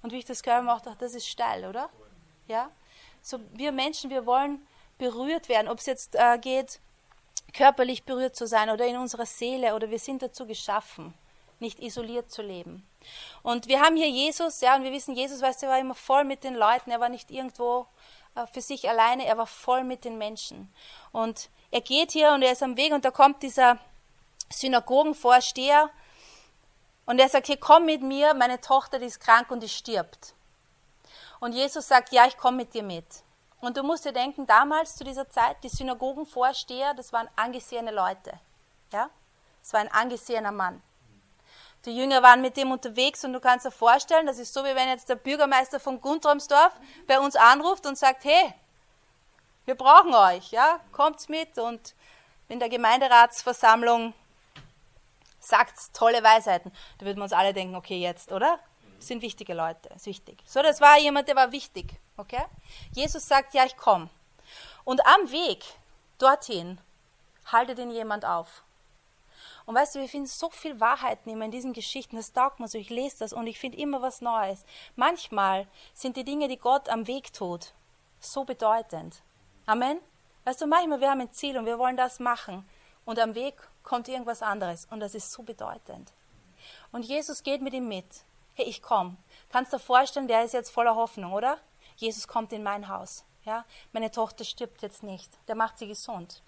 Und 0.02 0.12
wie 0.12 0.18
ich 0.18 0.26
das 0.26 0.42
gehört 0.42 0.66
habe, 0.66 0.84
dachte 0.84 0.98
das 1.00 1.14
ist 1.14 1.26
steil, 1.26 1.64
oder? 1.64 1.88
Ja? 2.46 2.70
So, 3.22 3.40
wir 3.54 3.72
Menschen, 3.72 4.10
wir 4.10 4.26
wollen 4.26 4.60
berührt 4.98 5.48
werden, 5.48 5.68
ob 5.68 5.78
es 5.78 5.86
jetzt 5.86 6.14
äh, 6.14 6.36
geht, 6.38 6.78
körperlich 7.54 8.04
berührt 8.04 8.36
zu 8.36 8.46
sein 8.46 8.68
oder 8.68 8.86
in 8.86 8.98
unserer 8.98 9.24
Seele, 9.24 9.74
oder 9.74 9.88
wir 9.88 9.98
sind 9.98 10.20
dazu 10.20 10.44
geschaffen, 10.44 11.14
nicht 11.60 11.80
isoliert 11.80 12.30
zu 12.30 12.42
leben. 12.42 12.86
Und 13.42 13.68
wir 13.68 13.80
haben 13.80 13.96
hier 13.96 14.08
Jesus, 14.08 14.60
ja, 14.60 14.76
und 14.76 14.84
wir 14.84 14.92
wissen, 14.92 15.14
Jesus, 15.14 15.40
weißt 15.40 15.62
du, 15.62 15.66
er 15.66 15.72
war 15.72 15.78
immer 15.78 15.94
voll 15.94 16.24
mit 16.24 16.44
den 16.44 16.54
Leuten, 16.54 16.90
er 16.90 17.00
war 17.00 17.08
nicht 17.08 17.30
irgendwo 17.30 17.86
äh, 18.34 18.46
für 18.46 18.60
sich 18.60 18.88
alleine, 18.88 19.26
er 19.26 19.38
war 19.38 19.46
voll 19.46 19.84
mit 19.84 20.04
den 20.04 20.18
Menschen. 20.18 20.72
Und 21.12 21.50
er 21.70 21.80
geht 21.80 22.12
hier 22.12 22.32
und 22.32 22.42
er 22.42 22.52
ist 22.52 22.62
am 22.62 22.76
Weg 22.76 22.92
und 22.92 23.04
da 23.04 23.10
kommt 23.10 23.42
dieser 23.42 23.78
Synagogenvorsteher 24.50 25.90
und 27.06 27.18
er 27.18 27.28
sagt, 27.28 27.46
hier 27.46 27.58
komm 27.58 27.86
mit 27.86 28.02
mir, 28.02 28.34
meine 28.34 28.60
Tochter, 28.60 28.98
die 28.98 29.06
ist 29.06 29.20
krank 29.20 29.50
und 29.50 29.62
die 29.62 29.68
stirbt. 29.68 30.34
Und 31.40 31.54
Jesus 31.54 31.86
sagt, 31.88 32.12
ja, 32.12 32.26
ich 32.26 32.36
komme 32.36 32.58
mit 32.58 32.74
dir 32.74 32.82
mit. 32.82 33.06
Und 33.60 33.76
du 33.76 33.82
musst 33.82 34.04
dir 34.04 34.12
denken, 34.12 34.46
damals 34.46 34.96
zu 34.96 35.04
dieser 35.04 35.28
Zeit, 35.28 35.56
die 35.62 35.68
Synagogenvorsteher, 35.68 36.94
das 36.94 37.12
waren 37.12 37.28
angesehene 37.36 37.90
Leute. 37.90 38.38
Ja? 38.92 39.10
Das 39.60 39.72
war 39.72 39.80
ein 39.80 39.92
angesehener 39.92 40.52
Mann. 40.52 40.82
Die 41.88 41.96
Jünger 41.96 42.22
waren 42.22 42.42
mit 42.42 42.58
dem 42.58 42.70
unterwegs 42.70 43.24
und 43.24 43.32
du 43.32 43.40
kannst 43.40 43.64
dir 43.64 43.70
vorstellen, 43.70 44.26
das 44.26 44.38
ist 44.38 44.52
so, 44.52 44.62
wie 44.62 44.74
wenn 44.74 44.88
jetzt 44.88 45.08
der 45.08 45.14
Bürgermeister 45.14 45.80
von 45.80 46.02
Guntramsdorf 46.02 46.72
bei 47.06 47.18
uns 47.18 47.34
anruft 47.34 47.86
und 47.86 47.96
sagt, 47.96 48.26
hey, 48.26 48.52
wir 49.64 49.74
brauchen 49.74 50.14
euch, 50.14 50.50
ja, 50.50 50.80
kommt 50.92 51.26
mit 51.30 51.56
und 51.56 51.94
in 52.50 52.58
der 52.58 52.68
Gemeinderatsversammlung 52.68 54.12
sagt 55.40 55.94
tolle 55.94 56.22
Weisheiten. 56.22 56.72
Da 56.98 57.06
würden 57.06 57.20
wir 57.20 57.22
uns 57.22 57.32
alle 57.32 57.54
denken, 57.54 57.74
okay, 57.74 57.98
jetzt, 57.98 58.32
oder? 58.32 58.58
Das 58.98 59.08
sind 59.08 59.22
wichtige 59.22 59.54
Leute, 59.54 59.88
ist 59.94 60.04
wichtig. 60.04 60.42
So, 60.44 60.60
das 60.60 60.82
war 60.82 60.98
jemand, 60.98 61.28
der 61.28 61.36
war 61.36 61.52
wichtig, 61.52 61.86
okay? 62.18 62.44
Jesus 62.92 63.26
sagt, 63.26 63.54
ja, 63.54 63.64
ich 63.64 63.78
komme. 63.78 64.10
Und 64.84 65.06
am 65.06 65.32
Weg 65.32 65.64
dorthin 66.18 66.78
haltet 67.46 67.78
ihn 67.78 67.90
jemand 67.90 68.26
auf. 68.26 68.62
Und 69.68 69.74
weißt 69.74 69.96
du, 69.96 70.00
wir 70.00 70.08
finden 70.08 70.26
so 70.26 70.48
viel 70.48 70.80
Wahrheiten 70.80 71.28
immer 71.28 71.44
in 71.44 71.50
diesen 71.50 71.74
Geschichten, 71.74 72.16
das 72.16 72.32
taugt 72.32 72.58
mir 72.58 72.68
so, 72.68 72.78
ich 72.78 72.88
lese 72.88 73.18
das 73.18 73.34
und 73.34 73.46
ich 73.46 73.58
finde 73.58 73.76
immer 73.76 74.00
was 74.00 74.22
Neues. 74.22 74.64
Manchmal 74.96 75.66
sind 75.92 76.16
die 76.16 76.24
Dinge, 76.24 76.48
die 76.48 76.56
Gott 76.56 76.88
am 76.88 77.06
Weg 77.06 77.34
tut, 77.34 77.74
so 78.18 78.44
bedeutend. 78.44 79.20
Amen? 79.66 80.00
Weißt 80.44 80.62
du, 80.62 80.66
manchmal 80.66 81.02
wir 81.02 81.10
haben 81.10 81.20
ein 81.20 81.32
Ziel 81.32 81.58
und 81.58 81.66
wir 81.66 81.78
wollen 81.78 81.98
das 81.98 82.18
machen 82.18 82.66
und 83.04 83.18
am 83.18 83.34
Weg 83.34 83.56
kommt 83.82 84.08
irgendwas 84.08 84.40
anderes 84.40 84.86
und 84.90 85.00
das 85.00 85.14
ist 85.14 85.30
so 85.32 85.42
bedeutend. 85.42 86.14
Und 86.90 87.04
Jesus 87.04 87.42
geht 87.42 87.60
mit 87.60 87.74
ihm 87.74 87.88
mit. 87.88 88.24
Hey, 88.54 88.64
ich 88.64 88.80
komme. 88.80 89.18
Kannst 89.50 89.74
du 89.74 89.76
dir 89.76 89.82
vorstellen, 89.82 90.28
der 90.28 90.44
ist 90.44 90.54
jetzt 90.54 90.70
voller 90.70 90.96
Hoffnung, 90.96 91.34
oder? 91.34 91.58
Jesus 91.96 92.26
kommt 92.26 92.54
in 92.54 92.62
mein 92.62 92.88
Haus. 92.88 93.26
Ja? 93.44 93.66
Meine 93.92 94.10
Tochter 94.10 94.44
stirbt 94.44 94.80
jetzt 94.80 95.02
nicht. 95.02 95.30
Der 95.46 95.56
macht 95.56 95.76
sie 95.76 95.88
gesund. 95.88 96.42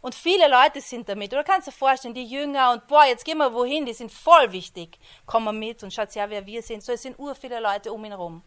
Und 0.00 0.14
viele 0.14 0.48
Leute 0.48 0.80
sind 0.80 1.08
damit. 1.08 1.32
Oder 1.32 1.44
kannst 1.44 1.66
du 1.66 1.70
dir 1.70 1.76
vorstellen, 1.76 2.14
die 2.14 2.26
Jünger 2.26 2.72
und 2.72 2.86
boah, 2.86 3.04
jetzt 3.04 3.24
gehen 3.24 3.38
wir 3.38 3.52
wohin, 3.52 3.86
die 3.86 3.94
sind 3.94 4.12
voll 4.12 4.52
wichtig. 4.52 4.98
Komm 5.26 5.44
mal 5.44 5.52
mit 5.52 5.82
und 5.82 5.92
schaut 5.92 6.14
ja, 6.14 6.28
wer 6.28 6.46
wir 6.46 6.62
sind. 6.62 6.82
So, 6.82 6.92
es 6.92 7.02
sind 7.02 7.18
ur 7.18 7.34
viele 7.34 7.60
Leute 7.60 7.92
um 7.92 8.04
ihn 8.04 8.12
herum. 8.12 8.42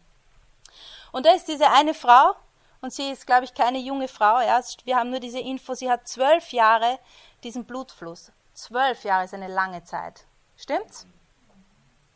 Und 1.12 1.26
da 1.26 1.32
ist 1.32 1.48
diese 1.48 1.70
eine 1.70 1.94
Frau, 1.94 2.34
und 2.80 2.92
sie 2.92 3.10
ist, 3.10 3.26
glaube 3.26 3.44
ich, 3.44 3.54
keine 3.54 3.78
junge 3.78 4.08
Frau. 4.08 4.40
Ja. 4.40 4.60
Wir 4.84 4.96
haben 4.96 5.10
nur 5.10 5.20
diese 5.20 5.40
Info, 5.40 5.74
sie 5.74 5.90
hat 5.90 6.06
zwölf 6.06 6.52
Jahre 6.52 6.98
diesen 7.42 7.64
Blutfluss. 7.64 8.32
Zwölf 8.54 9.04
Jahre 9.04 9.24
ist 9.24 9.34
eine 9.34 9.48
lange 9.48 9.84
Zeit. 9.84 10.24
Stimmt's? 10.56 11.06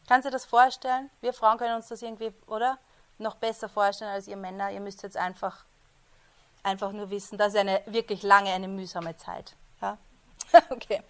Kannst 0.08 0.26
du 0.26 0.30
dir 0.30 0.34
das 0.34 0.44
vorstellen? 0.44 1.10
Wir 1.20 1.32
Frauen 1.32 1.58
können 1.58 1.76
uns 1.76 1.88
das 1.88 2.02
irgendwie, 2.02 2.32
oder? 2.46 2.78
Noch 3.18 3.36
besser 3.36 3.68
vorstellen 3.68 4.10
als 4.10 4.26
ihr 4.26 4.36
Männer. 4.36 4.70
Ihr 4.70 4.80
müsst 4.80 5.02
jetzt 5.02 5.16
einfach 5.16 5.64
einfach 6.62 6.92
nur 6.92 7.10
wissen, 7.10 7.38
das 7.38 7.54
ist 7.54 7.58
eine 7.58 7.82
wirklich 7.86 8.22
lange, 8.22 8.52
eine 8.52 8.68
mühsame 8.68 9.16
Zeit. 9.16 9.54
Ja? 9.80 9.98
okay. 10.70 11.02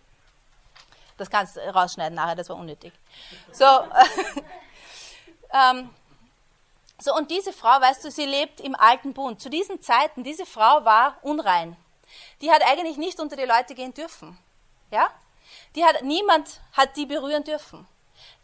Das 1.17 1.31
kannst 1.31 1.57
du 1.57 1.61
rausschneiden 1.61 2.15
nachher, 2.15 2.35
das 2.35 2.49
war 2.49 2.57
unnötig. 2.57 2.93
So, 3.53 3.65
ähm, 5.53 5.91
so, 6.99 7.15
und 7.15 7.31
diese 7.31 7.53
Frau, 7.53 7.81
weißt 7.81 8.05
du, 8.05 8.11
sie 8.11 8.25
lebt 8.25 8.61
im 8.61 8.75
alten 8.75 9.13
Bund. 9.13 9.41
Zu 9.41 9.51
diesen 9.51 9.83
Zeiten, 9.83 10.25
diese 10.25 10.47
Frau 10.47 10.85
war 10.85 11.17
unrein. 11.23 11.77
Die 12.41 12.51
hat 12.51 12.63
eigentlich 12.63 12.97
nicht 12.97 13.21
unter 13.21 13.37
die 13.37 13.45
Leute 13.45 13.75
gehen 13.75 13.93
dürfen. 13.93 14.39
Ja? 14.91 15.11
Die 15.75 15.85
hat, 15.85 16.03
niemand 16.03 16.61
hat 16.73 16.97
die 16.97 17.07
berühren 17.07 17.45
dürfen. 17.45 17.87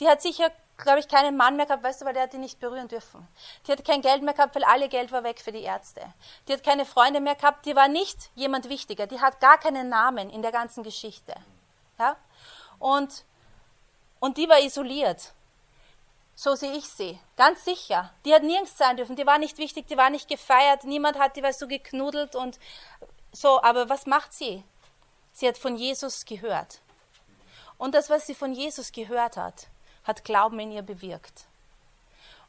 Die 0.01 0.09
hat 0.09 0.23
sicher 0.23 0.51
glaube 0.79 1.01
ich, 1.01 1.09
keinen 1.09 1.37
Mann 1.37 1.57
mehr 1.57 1.67
gehabt, 1.67 1.83
weißt 1.83 2.01
du, 2.01 2.05
weil 2.07 2.15
der 2.15 2.25
hat 2.25 2.33
die 2.33 2.39
nicht 2.39 2.61
berühren 2.61 2.89
dürfen. 2.89 3.27
Die 3.67 3.73
hat 3.73 3.85
kein 3.85 4.01
Geld 4.01 4.23
mehr 4.23 4.35
gehabt, 4.35 4.55
weil 4.55 4.65
alle 4.65 4.89
Geld 4.89 5.13
war 5.13 5.25
weg 5.25 5.41
für 5.41 5.53
die 5.53 5.63
Ärzte. 5.63 6.01
Die 6.47 6.53
hat 6.53 6.63
keine 6.63 6.87
Freunde 6.87 7.21
mehr 7.21 7.35
gehabt, 7.35 7.67
die 7.67 7.77
war 7.77 7.89
nicht 7.89 8.31
jemand 8.35 8.69
wichtiger. 8.69 9.07
Die 9.07 9.21
hat 9.21 9.41
gar 9.41 9.59
keinen 9.59 9.89
Namen 9.89 10.31
in 10.31 10.43
der 10.43 10.53
ganzen 10.53 10.83
Geschichte. 10.83 11.35
Ja? 11.99 12.17
Und, 12.79 13.25
und 14.21 14.37
die 14.37 14.49
war 14.49 14.61
isoliert. 14.61 15.33
So 16.35 16.55
sehe 16.55 16.73
ich 16.75 16.89
sie. 16.89 17.19
Ganz 17.37 17.65
sicher. 17.65 18.13
Die 18.25 18.33
hat 18.33 18.45
nirgends 18.45 18.79
sein 18.79 18.97
dürfen. 18.97 19.17
Die 19.17 19.27
war 19.27 19.39
nicht 19.39 19.59
wichtig, 19.59 19.89
die 19.89 19.97
war 19.97 20.09
nicht 20.09 20.29
gefeiert. 20.29 20.85
Niemand 20.85 21.19
hat 21.19 21.35
die, 21.35 21.43
weißt 21.43 21.61
du, 21.61 21.67
geknuddelt 21.67 22.37
und 22.37 22.61
so. 23.33 23.61
Aber 23.63 23.89
was 23.89 24.07
macht 24.07 24.33
sie? 24.33 24.63
Sie 25.33 25.49
hat 25.49 25.59
von 25.59 25.77
Jesus 25.77 26.25
gehört. 26.25 26.79
Und 27.77 27.97
das, 27.97 28.09
was 28.09 28.29
sie 28.29 28.37
von 28.37 28.53
Jesus 28.53 28.93
gehört 28.93 29.37
hat, 29.37 29.67
hat 30.09 30.25
Glauben 30.25 30.59
in 30.59 30.73
ihr 30.73 30.83
bewirkt. 30.83 31.47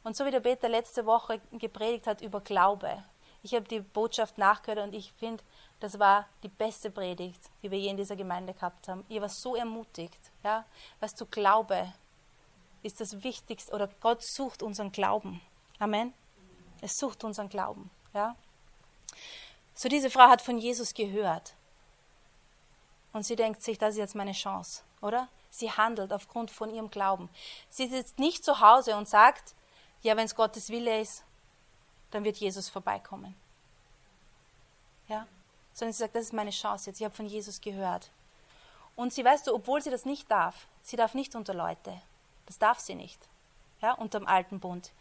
Und 0.02 0.16
so 0.16 0.24
wie 0.24 0.30
der 0.30 0.40
Peter 0.40 0.68
letzte 0.68 1.04
Woche 1.04 1.40
gepredigt 1.52 2.06
hat 2.06 2.22
über 2.22 2.40
Glaube, 2.40 3.04
ich 3.42 3.54
habe 3.54 3.66
die 3.68 3.80
Botschaft 3.80 4.38
nachgehört 4.38 4.80
und 4.80 4.94
ich 4.94 5.12
finde, 5.12 5.42
das 5.78 5.98
war 5.98 6.26
die 6.42 6.48
beste 6.48 6.90
Predigt, 6.90 7.40
die 7.62 7.70
wir 7.70 7.78
je 7.78 7.90
in 7.90 7.96
dieser 7.96 8.16
Gemeinde 8.16 8.54
gehabt 8.54 8.88
haben. 8.88 9.04
Ihr 9.08 9.20
war 9.20 9.28
so 9.28 9.54
ermutigt, 9.54 10.18
ja, 10.42 10.64
was 11.00 11.14
du 11.14 11.26
Glaube 11.26 11.92
ist 12.82 13.00
das 13.00 13.22
Wichtigste 13.22 13.72
oder 13.72 13.88
Gott 14.00 14.22
sucht 14.22 14.62
unseren 14.62 14.90
Glauben. 14.90 15.42
Amen. 15.78 16.14
Es 16.80 16.96
sucht 16.96 17.24
unseren 17.24 17.50
Glauben, 17.50 17.90
ja. 18.14 18.34
So 19.74 19.88
diese 19.88 20.10
Frau 20.10 20.28
hat 20.28 20.40
von 20.40 20.58
Jesus 20.58 20.94
gehört 20.94 21.54
und 23.12 23.24
sie 23.24 23.36
denkt 23.36 23.62
sich, 23.62 23.76
das 23.76 23.90
ist 23.90 23.98
jetzt 23.98 24.14
meine 24.14 24.32
Chance, 24.32 24.82
oder? 25.02 25.28
Sie 25.50 25.70
handelt 25.70 26.12
aufgrund 26.12 26.50
von 26.50 26.72
ihrem 26.72 26.90
Glauben. 26.90 27.28
Sie 27.68 27.88
sitzt 27.88 28.18
nicht 28.18 28.44
zu 28.44 28.60
Hause 28.60 28.96
und 28.96 29.08
sagt, 29.08 29.54
ja, 30.02 30.16
wenn 30.16 30.26
es 30.26 30.34
Gottes 30.34 30.70
Wille 30.70 31.00
ist, 31.00 31.24
dann 32.10 32.24
wird 32.24 32.36
Jesus 32.36 32.68
vorbeikommen. 32.68 33.34
Ja? 35.08 35.26
Sondern 35.74 35.92
sie 35.92 35.98
sagt, 35.98 36.14
das 36.14 36.24
ist 36.24 36.32
meine 36.32 36.50
Chance 36.50 36.90
jetzt. 36.90 37.00
Ich 37.00 37.04
habe 37.04 37.14
von 37.14 37.26
Jesus 37.26 37.60
gehört. 37.60 38.10
Und 38.96 39.12
sie 39.12 39.24
weißt 39.24 39.46
du, 39.46 39.54
obwohl 39.54 39.82
sie 39.82 39.90
das 39.90 40.04
nicht 40.04 40.30
darf, 40.30 40.66
sie 40.82 40.96
darf 40.96 41.14
nicht 41.14 41.34
unter 41.34 41.54
Leute. 41.54 42.00
Das 42.46 42.58
darf 42.58 42.78
sie 42.80 42.94
nicht. 42.94 43.20
Ja, 43.80 43.92
unterm 43.92 44.26
alten 44.26 44.60
Bund. 44.60 44.92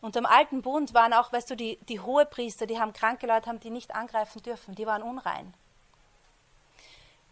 Unterm 0.00 0.26
alten 0.26 0.62
Bund 0.62 0.94
waren 0.94 1.12
auch, 1.12 1.32
weißt 1.32 1.50
du, 1.50 1.56
die, 1.56 1.76
die 1.88 2.00
Hohepriester, 2.00 2.66
die 2.66 2.78
haben 2.78 2.92
kranke 2.92 3.26
Leute, 3.26 3.48
haben 3.48 3.60
die 3.60 3.70
nicht 3.70 3.94
angreifen 3.94 4.42
dürfen. 4.42 4.74
Die 4.74 4.86
waren 4.86 5.02
unrein. 5.02 5.52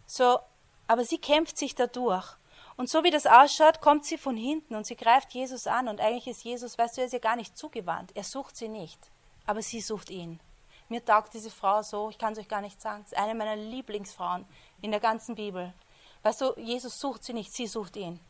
So, 0.07 0.41
aber 0.89 1.05
sie 1.05 1.19
kämpft 1.19 1.57
sich 1.57 1.77
dadurch. 1.77 2.37
Und 2.77 2.89
so 2.89 3.05
wie 3.05 3.11
das 3.11 3.27
ausschaut, 3.27 3.81
kommt 3.81 4.05
sie 4.05 4.19
von 4.19 4.37
hinten 4.37 4.75
und 4.75 4.87
sie 4.87 4.97
greift 4.97 5.33
Jesus 5.33 5.67
an. 5.67 5.89
Und 5.89 6.01
eigentlich 6.01 6.29
ist 6.29 6.45
Jesus, 6.45 6.79
weißt 6.79 6.97
du, 6.97 7.01
er 7.03 7.07
ist 7.07 7.13
ihr 7.13 7.21
gar 7.21 7.37
nicht 7.37 7.57
zugewandt. 7.57 8.13
Er 8.15 8.25
sucht 8.25 8.57
sie 8.57 8.69
nicht, 8.69 8.99
aber 9.47 9.63
sie 9.63 9.81
sucht 9.81 10.11
ihn. 10.11 10.41
Mir 10.89 11.05
taugt 11.05 11.35
diese 11.35 11.51
Frau 11.51 11.83
so, 11.83 12.09
ich 12.09 12.19
kann 12.19 12.33
es 12.33 12.39
euch 12.39 12.49
gar 12.49 12.63
nicht 12.63 12.81
sagen. 12.81 13.03
Es 13.05 13.13
ist 13.13 13.19
eine 13.19 13.35
meiner 13.35 13.57
Lieblingsfrauen 13.57 14.47
in 14.81 14.91
der 14.91 15.01
ganzen 15.01 15.35
Bibel. 15.35 15.75
Weißt 16.23 16.41
du, 16.41 16.55
Jesus 16.57 16.99
sucht 16.99 17.25
sie 17.25 17.35
nicht, 17.35 17.53
sie 17.53 17.67
sucht 17.67 17.97
ihn. 17.97 18.21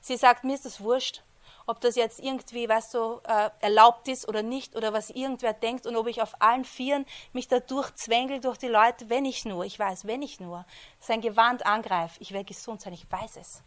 Sie 0.00 0.16
sagt, 0.16 0.44
mir 0.44 0.54
ist 0.54 0.64
das 0.64 0.80
wurscht, 0.80 1.22
ob 1.66 1.80
das 1.80 1.96
jetzt 1.96 2.20
irgendwie, 2.20 2.68
weißt 2.68 2.94
du, 2.94 3.20
äh, 3.24 3.50
erlaubt 3.60 4.08
ist 4.08 4.28
oder 4.28 4.42
nicht 4.42 4.76
oder 4.76 4.92
was 4.92 5.10
irgendwer 5.10 5.52
denkt 5.52 5.86
und 5.86 5.96
ob 5.96 6.06
ich 6.06 6.20
auf 6.20 6.40
allen 6.40 6.64
Vieren 6.64 7.06
mich 7.32 7.48
da 7.48 7.60
durchzwängel 7.60 8.40
durch 8.40 8.58
die 8.58 8.68
Leute, 8.68 9.08
wenn 9.08 9.24
ich 9.24 9.44
nur, 9.44 9.64
ich 9.64 9.78
weiß, 9.78 10.06
wenn 10.06 10.22
ich 10.22 10.40
nur 10.40 10.64
sein 11.00 11.20
Gewand 11.20 11.64
angreife, 11.66 12.20
ich 12.20 12.32
werde 12.32 12.46
gesund 12.46 12.80
sein, 12.80 12.92
ich 12.92 13.10
weiß 13.10 13.36
es. 13.36 13.62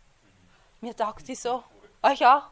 Mir 0.82 0.96
taugt 0.96 1.28
die 1.28 1.36
so. 1.36 1.64
Euch 2.04 2.26
auch? 2.26 2.44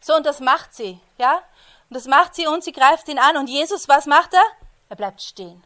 So, 0.00 0.16
und 0.16 0.26
das 0.26 0.40
macht 0.40 0.74
sie, 0.74 0.98
ja? 1.18 1.42
Und 1.88 1.94
das 1.94 2.06
macht 2.06 2.34
sie 2.34 2.46
und 2.46 2.64
sie 2.64 2.72
greift 2.72 3.06
ihn 3.08 3.18
an. 3.18 3.36
Und 3.36 3.48
Jesus, 3.48 3.88
was 3.88 4.06
macht 4.06 4.32
er? 4.32 4.44
Er 4.88 4.96
bleibt 4.96 5.22
stehen. 5.22 5.62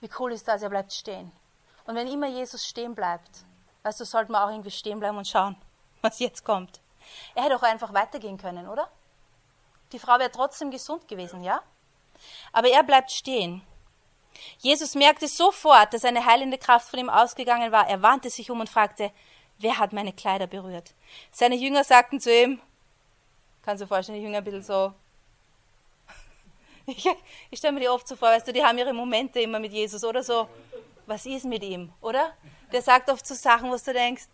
Wie 0.00 0.08
cool 0.18 0.32
ist 0.32 0.48
das? 0.48 0.62
Er 0.62 0.70
bleibt 0.70 0.92
stehen. 0.92 1.30
Und 1.84 1.94
wenn 1.94 2.06
immer 2.06 2.28
Jesus 2.28 2.64
stehen 2.64 2.94
bleibt, 2.94 3.44
Weißt 3.82 4.00
du, 4.00 4.04
sollte 4.04 4.30
man 4.30 4.42
auch 4.42 4.50
irgendwie 4.50 4.70
stehen 4.70 5.00
bleiben 5.00 5.18
und 5.18 5.26
schauen, 5.26 5.56
was 6.02 6.18
jetzt 6.18 6.44
kommt. 6.44 6.80
Er 7.34 7.44
hätte 7.44 7.56
auch 7.56 7.62
einfach 7.62 7.92
weitergehen 7.92 8.38
können, 8.38 8.68
oder? 8.68 8.88
Die 9.92 9.98
Frau 9.98 10.18
wäre 10.18 10.30
trotzdem 10.30 10.70
gesund 10.70 11.08
gewesen, 11.08 11.42
ja? 11.42 11.62
Aber 12.52 12.68
er 12.68 12.82
bleibt 12.82 13.10
stehen. 13.10 13.62
Jesus 14.58 14.94
merkte 14.94 15.28
sofort, 15.28 15.92
dass 15.92 16.04
eine 16.04 16.24
heilende 16.24 16.58
Kraft 16.58 16.88
von 16.88 16.98
ihm 16.98 17.10
ausgegangen 17.10 17.72
war. 17.72 17.88
Er 17.88 18.02
wandte 18.02 18.30
sich 18.30 18.50
um 18.50 18.60
und 18.60 18.70
fragte, 18.70 19.12
wer 19.58 19.78
hat 19.78 19.92
meine 19.92 20.12
Kleider 20.12 20.46
berührt? 20.46 20.94
Seine 21.30 21.56
Jünger 21.56 21.84
sagten 21.84 22.20
zu 22.20 22.34
ihm, 22.34 22.60
kannst 23.62 23.80
du 23.80 23.84
dir 23.84 23.88
vorstellen, 23.88 24.18
die 24.18 24.24
Jünger 24.24 24.38
ein 24.38 24.44
bisschen 24.44 24.62
so, 24.62 24.94
ich, 26.86 27.08
ich 27.50 27.58
stelle 27.58 27.74
mir 27.74 27.80
die 27.80 27.88
oft 27.88 28.08
so 28.08 28.16
vor, 28.16 28.28
weißt 28.28 28.48
du, 28.48 28.52
die 28.52 28.64
haben 28.64 28.78
ihre 28.78 28.92
Momente 28.92 29.40
immer 29.40 29.60
mit 29.60 29.72
Jesus 29.72 30.02
oder 30.04 30.22
so, 30.22 30.48
was 31.12 31.26
ist 31.26 31.44
mit 31.44 31.62
ihm, 31.62 31.92
oder? 32.00 32.32
der 32.72 32.82
sagt 32.82 33.10
oft 33.10 33.26
so 33.26 33.34
Sachen, 33.34 33.70
wo 33.70 33.76
du 33.76 33.92
denkst, 33.92 34.24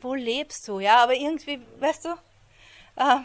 wo 0.00 0.14
lebst 0.14 0.68
du? 0.68 0.78
Ja, 0.78 1.02
aber 1.02 1.14
irgendwie, 1.14 1.60
weißt 1.80 2.04
du, 2.04 2.10
äh, 2.96 3.20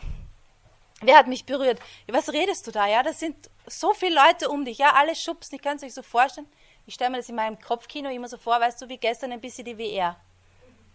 wer 1.01 1.17
hat 1.17 1.27
mich 1.27 1.45
berührt? 1.45 1.79
Was 2.07 2.31
redest 2.31 2.65
du 2.65 2.71
da? 2.71 2.87
Ja, 2.87 3.03
das 3.03 3.19
sind 3.19 3.49
so 3.67 3.93
viele 3.93 4.15
Leute 4.15 4.49
um 4.49 4.63
dich, 4.63 4.77
ja, 4.77 4.93
alle 4.93 5.15
schubsen, 5.15 5.55
ich 5.55 5.61
kann 5.61 5.77
es 5.77 5.83
euch 5.83 5.93
so 5.93 6.01
vorstellen. 6.01 6.47
Ich 6.85 6.95
stelle 6.95 7.11
mir 7.11 7.17
das 7.17 7.29
in 7.29 7.35
meinem 7.35 7.59
Kopfkino 7.59 8.09
immer 8.09 8.27
so 8.27 8.37
vor, 8.37 8.59
weißt 8.59 8.81
du, 8.81 8.89
wie 8.89 8.97
gestern 8.97 9.31
ein 9.31 9.41
bisschen 9.41 9.65
die 9.65 9.77
WR. 9.77 10.15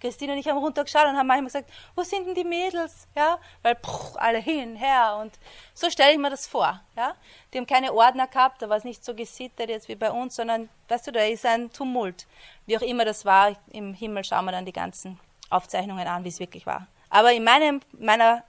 Christine 0.06 0.34
und 0.34 0.38
ich 0.38 0.46
haben 0.46 0.58
runtergeschaut 0.58 1.06
und 1.06 1.16
haben 1.16 1.26
manchmal 1.26 1.46
gesagt, 1.46 1.70
wo 1.96 2.02
sind 2.04 2.26
denn 2.26 2.34
die 2.36 2.44
Mädels? 2.44 3.08
Ja, 3.16 3.40
weil 3.62 3.74
pff, 3.74 4.16
alle 4.16 4.38
hin, 4.38 4.76
her 4.76 5.18
und 5.20 5.32
so 5.74 5.90
stelle 5.90 6.12
ich 6.12 6.18
mir 6.18 6.30
das 6.30 6.46
vor. 6.46 6.80
Ja, 6.96 7.16
die 7.52 7.58
haben 7.58 7.66
keine 7.66 7.92
Ordner 7.92 8.28
gehabt, 8.28 8.62
da 8.62 8.68
war 8.68 8.76
es 8.76 8.84
nicht 8.84 9.04
so 9.04 9.14
gesittet 9.14 9.68
jetzt 9.68 9.88
wie 9.88 9.96
bei 9.96 10.12
uns, 10.12 10.36
sondern, 10.36 10.68
weißt 10.88 11.08
du, 11.08 11.12
da 11.12 11.24
ist 11.24 11.44
ein 11.44 11.72
Tumult. 11.72 12.26
Wie 12.66 12.78
auch 12.78 12.82
immer 12.82 13.04
das 13.04 13.24
war, 13.24 13.56
im 13.72 13.94
Himmel 13.94 14.22
schauen 14.22 14.44
wir 14.44 14.52
dann 14.52 14.64
die 14.64 14.72
ganzen 14.72 15.18
Aufzeichnungen 15.50 16.06
an, 16.06 16.22
wie 16.22 16.28
es 16.28 16.38
wirklich 16.38 16.66
war. 16.66 16.86
Aber 17.10 17.32
in 17.32 17.42
meinem, 17.42 17.80
meiner, 17.92 18.44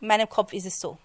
meinem 0.00 0.28
Kopf 0.28 0.52
ist 0.52 0.66
es 0.66 0.78
so. 0.78 0.98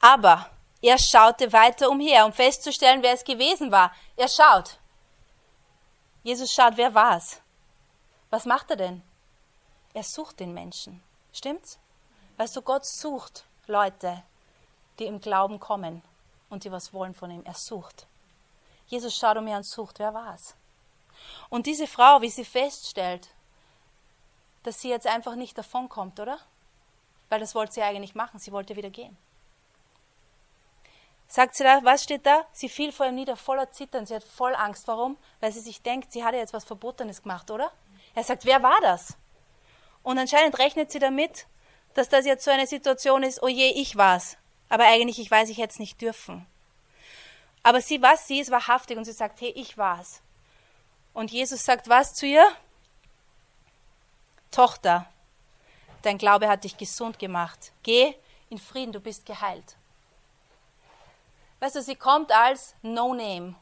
Aber 0.00 0.50
er 0.82 0.98
schaute 0.98 1.52
weiter 1.52 1.90
umher, 1.90 2.26
um 2.26 2.32
festzustellen, 2.32 3.02
wer 3.02 3.14
es 3.14 3.24
gewesen 3.24 3.70
war. 3.70 3.92
Er 4.16 4.28
schaut. 4.28 4.78
Jesus 6.22 6.52
schaut, 6.52 6.76
wer 6.76 6.94
war 6.94 7.16
es? 7.16 7.40
Was 8.30 8.46
macht 8.46 8.70
er 8.70 8.76
denn? 8.76 9.02
Er 9.92 10.04
sucht 10.04 10.40
den 10.40 10.54
Menschen. 10.54 11.02
Stimmt's? 11.32 11.78
Weißt 12.36 12.56
du, 12.56 12.62
Gott 12.62 12.86
sucht 12.86 13.44
Leute, 13.66 14.22
die 14.98 15.06
im 15.06 15.20
Glauben 15.20 15.58
kommen 15.58 16.02
und 16.48 16.64
die 16.64 16.72
was 16.72 16.92
wollen 16.92 17.14
von 17.14 17.30
ihm. 17.30 17.42
Er 17.44 17.54
sucht. 17.54 18.06
Jesus 18.86 19.16
schaut 19.16 19.36
um 19.36 19.44
mich 19.44 19.54
und 19.54 19.66
sucht, 19.66 19.98
wer 19.98 20.14
war's? 20.14 20.54
Und 21.48 21.66
diese 21.66 21.86
Frau, 21.86 22.22
wie 22.22 22.30
sie 22.30 22.44
feststellt, 22.44 23.28
dass 24.62 24.80
sie 24.80 24.90
jetzt 24.90 25.06
einfach 25.06 25.34
nicht 25.34 25.56
davonkommt, 25.58 26.18
oder? 26.20 26.38
Weil 27.28 27.40
das 27.40 27.54
wollte 27.54 27.74
sie 27.74 27.82
eigentlich 27.82 28.14
machen, 28.14 28.38
sie 28.38 28.52
wollte 28.52 28.76
wieder 28.76 28.90
gehen. 28.90 29.16
Sagt 31.28 31.54
sie 31.54 31.62
da, 31.62 31.80
was 31.84 32.02
steht 32.02 32.26
da? 32.26 32.44
Sie 32.52 32.68
fiel 32.68 32.90
vor 32.90 33.06
ihm 33.06 33.14
nieder, 33.14 33.36
voller 33.36 33.70
Zittern, 33.70 34.04
sie 34.04 34.16
hat 34.16 34.24
voll 34.24 34.54
Angst. 34.54 34.88
Warum? 34.88 35.16
Weil 35.38 35.52
sie 35.52 35.60
sich 35.60 35.80
denkt, 35.80 36.12
sie 36.12 36.24
hatte 36.24 36.36
jetzt 36.36 36.52
was 36.52 36.64
Verbotenes 36.64 37.22
gemacht, 37.22 37.50
oder? 37.50 37.70
Er 38.14 38.24
sagt, 38.24 38.44
wer 38.44 38.62
war 38.62 38.80
das? 38.80 39.16
Und 40.02 40.18
anscheinend 40.18 40.58
rechnet 40.58 40.90
sie 40.90 40.98
damit, 40.98 41.46
dass 41.94 42.08
das 42.08 42.24
jetzt 42.24 42.44
so 42.44 42.50
eine 42.50 42.66
Situation 42.66 43.22
ist, 43.22 43.42
oh 43.42 43.48
je, 43.48 43.70
ich 43.70 43.96
war's. 43.96 44.36
Aber 44.68 44.84
eigentlich, 44.84 45.18
ich 45.18 45.30
weiß, 45.30 45.48
ich 45.48 45.58
hätte 45.58 45.72
es 45.72 45.78
nicht 45.78 46.00
dürfen. 46.00 46.46
Aber 47.62 47.80
sie, 47.80 48.00
was 48.00 48.26
sie 48.26 48.40
ist, 48.40 48.50
wahrhaftig 48.50 48.96
und 48.96 49.04
sie 49.04 49.12
sagt, 49.12 49.40
hey, 49.40 49.50
ich 49.50 49.76
war's. 49.76 50.22
Und 51.12 51.30
Jesus 51.30 51.64
sagt 51.64 51.88
was 51.88 52.14
zu 52.14 52.26
ihr? 52.26 52.46
Tochter, 54.50 55.06
dein 56.02 56.18
Glaube 56.18 56.48
hat 56.48 56.64
dich 56.64 56.76
gesund 56.76 57.18
gemacht. 57.18 57.72
Geh 57.82 58.14
in 58.48 58.58
Frieden, 58.58 58.92
du 58.92 59.00
bist 59.00 59.26
geheilt. 59.26 59.76
Weißt 61.60 61.76
du, 61.76 61.82
sie 61.82 61.96
kommt 61.96 62.32
als 62.32 62.74
No 62.82 63.14
Name. 63.14 63.54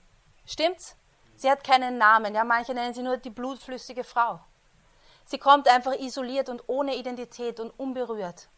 Stimmt's? 0.46 0.96
Sie 1.38 1.48
hat 1.48 1.62
keinen 1.62 1.98
Namen. 1.98 2.34
Ja, 2.34 2.42
manche 2.42 2.74
nennen 2.74 2.92
sie 2.92 3.02
nur 3.02 3.16
die 3.16 3.30
blutflüssige 3.30 4.02
Frau. 4.02 4.40
Sie 5.24 5.38
kommt 5.38 5.68
einfach 5.68 5.92
isoliert 5.92 6.48
und 6.48 6.64
ohne 6.66 6.96
Identität 6.96 7.60
und 7.60 7.70
unberührt. 7.78 8.48